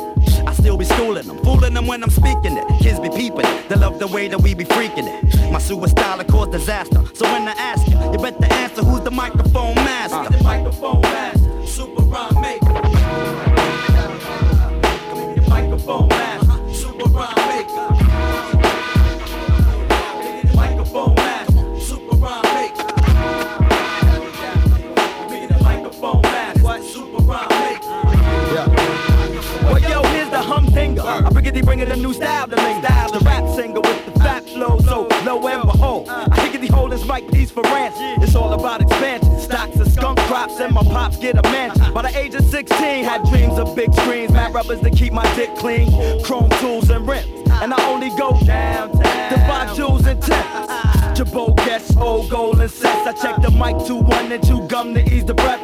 Them 1.86 1.88
when 1.88 2.04
I'm 2.04 2.10
speaking 2.10 2.58
it. 2.58 2.68
Kids 2.82 3.00
be 3.00 3.10
peeping, 3.10 3.46
they 3.70 3.76
love 3.76 4.00
the 4.00 4.08
way 4.08 4.28
that 4.28 4.42
we 4.42 4.54
be 4.54 4.66
freaking 4.66 5.08
it. 5.08 5.52
My 5.52 5.60
style 5.60 6.18
will 6.18 6.26
cause 6.26 6.50
disaster. 6.50 7.04
So 7.14 7.26
when 7.26 7.48
I 7.48 7.54
ask 7.54 7.88
you, 7.88 7.98
you 8.12 8.18
better 8.18 8.54
answer 8.54 8.84
who's 8.84 9.02
the 9.02 9.12
microphone 9.12 9.76
master. 9.76 10.45
Bringing 31.66 31.92
a 31.92 31.96
new 31.96 32.14
style 32.14 32.48
to 32.48 32.56
linger. 32.56 32.88
The 33.12 33.20
rap 33.26 33.48
singer 33.56 33.82
with 33.82 34.06
the 34.06 34.12
fat 34.20 34.44
flow, 34.46 34.78
so 34.80 35.08
low 35.26 35.48
and 35.48 35.64
behold. 35.64 36.08
Oh, 36.10 36.28
I 36.32 36.48
think 36.48 36.64
he 36.64 36.68
hold 36.68 36.92
his 36.92 37.06
mic 37.06 37.30
piece 37.32 37.52
for 37.52 37.64
ranch. 37.64 37.96
It's 38.24 38.36
all 38.36 38.54
about 38.54 38.82
expansion. 38.82 39.40
Stocks 39.40 39.76
and 39.76 39.92
skunk 39.92 40.20
crops, 40.20 40.60
and 40.60 40.74
my 40.74 40.84
pops 40.84 41.18
get 41.18 41.38
a 41.38 41.42
mansion. 41.44 41.94
By 41.94 42.04
the 42.04 42.18
age 42.18 42.36
of 42.36 42.46
16, 42.46 43.04
had 43.04 43.24
dreams 43.26 43.58
of 43.58 43.76
big 43.76 43.94
screens, 43.94 44.32
mad 44.32 44.54
rubbers 44.54 44.80
to 44.82 44.90
keep 44.90 45.12
my 45.14 45.26
dick 45.36 45.56
clean, 45.56 45.92
chrome 46.24 46.50
tools 46.62 46.90
and 46.90 47.08
rims. 47.08 47.50
And 47.62 47.74
I 47.74 47.90
only 47.90 48.10
go 48.18 48.38
downtown 48.46 48.92
to 49.30 49.38
buy 49.48 49.74
jewels 49.76 50.06
and 50.06 50.22
Timbs. 50.22 50.95
Jabot 51.16 51.56
Guess, 51.56 51.96
old 51.96 52.30
gold 52.30 52.60
and 52.60 52.70
sets. 52.70 53.08
I 53.08 53.14
check 53.14 53.42
the 53.42 53.50
mic, 53.52 53.88
two 53.88 53.96
one 53.96 54.32
and 54.32 54.44
two 54.44 54.68
gum 54.68 54.94
to 54.96 55.14
ease 55.14 55.24
the 55.24 55.34
breath. 55.34 55.62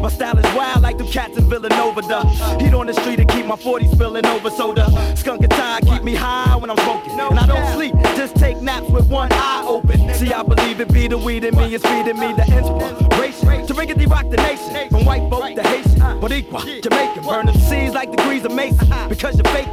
My 0.00 0.08
style 0.08 0.38
is 0.38 0.44
wild 0.54 0.82
like 0.82 0.98
them 0.98 1.08
cats 1.08 1.36
in 1.36 1.48
Villanova. 1.48 2.02
The 2.02 2.22
heat 2.62 2.74
on 2.74 2.86
the 2.86 2.94
street 2.94 3.18
and 3.18 3.28
keep 3.28 3.46
my 3.46 3.56
40s 3.56 3.90
spilling 3.92 4.24
over. 4.26 4.50
So 4.50 4.72
the 4.72 4.86
skunk 5.16 5.42
and 5.42 5.50
tie 5.50 5.80
keep 5.80 6.04
me 6.04 6.14
high 6.14 6.54
when 6.56 6.70
I'm 6.70 6.76
smoking. 6.78 7.18
And 7.18 7.40
I 7.40 7.46
don't 7.46 7.74
sleep, 7.74 7.94
just 8.14 8.36
take 8.36 8.60
naps 8.60 8.88
with 8.88 9.08
one 9.08 9.32
eye 9.32 9.64
open. 9.66 10.14
See, 10.14 10.32
I 10.32 10.42
believe 10.44 10.80
it 10.80 10.92
be 10.92 11.08
the 11.08 11.18
weed 11.18 11.42
in 11.42 11.56
me, 11.56 11.74
it's 11.74 11.84
feeding 11.84 12.18
me 12.18 12.32
the 12.32 12.44
inspiration. 12.44 13.66
To 13.66 13.74
riggedy 13.74 14.08
rock 14.08 14.30
the 14.30 14.36
nation, 14.36 14.90
from 14.90 15.04
white 15.04 15.28
folk 15.28 15.54
to 15.56 15.62
Haitian, 15.62 16.00
Boricua, 16.20 16.82
Jamaican. 16.82 17.24
Burn 17.24 17.46
them 17.46 17.56
seeds 17.56 17.94
like 17.94 18.10
degrees 18.10 18.44
of 18.44 18.54
Mason. 18.54 18.86
Because 19.08 19.36
you're 19.36 19.52
fake, 19.54 19.68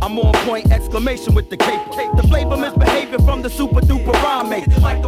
I'm 0.00 0.18
on 0.18 0.32
point, 0.46 0.70
exclamation 0.70 1.34
with 1.34 1.50
the 1.50 1.56
cape. 1.56 1.80
The 2.16 2.22
flavor 2.28 2.56
misbehavior 2.56 3.18
from 3.18 3.42
the 3.42 3.50
super 3.50 3.80
duper 3.80 4.12
rhyme 4.22 4.45
Microphone 4.46 4.82
master, 4.82 5.05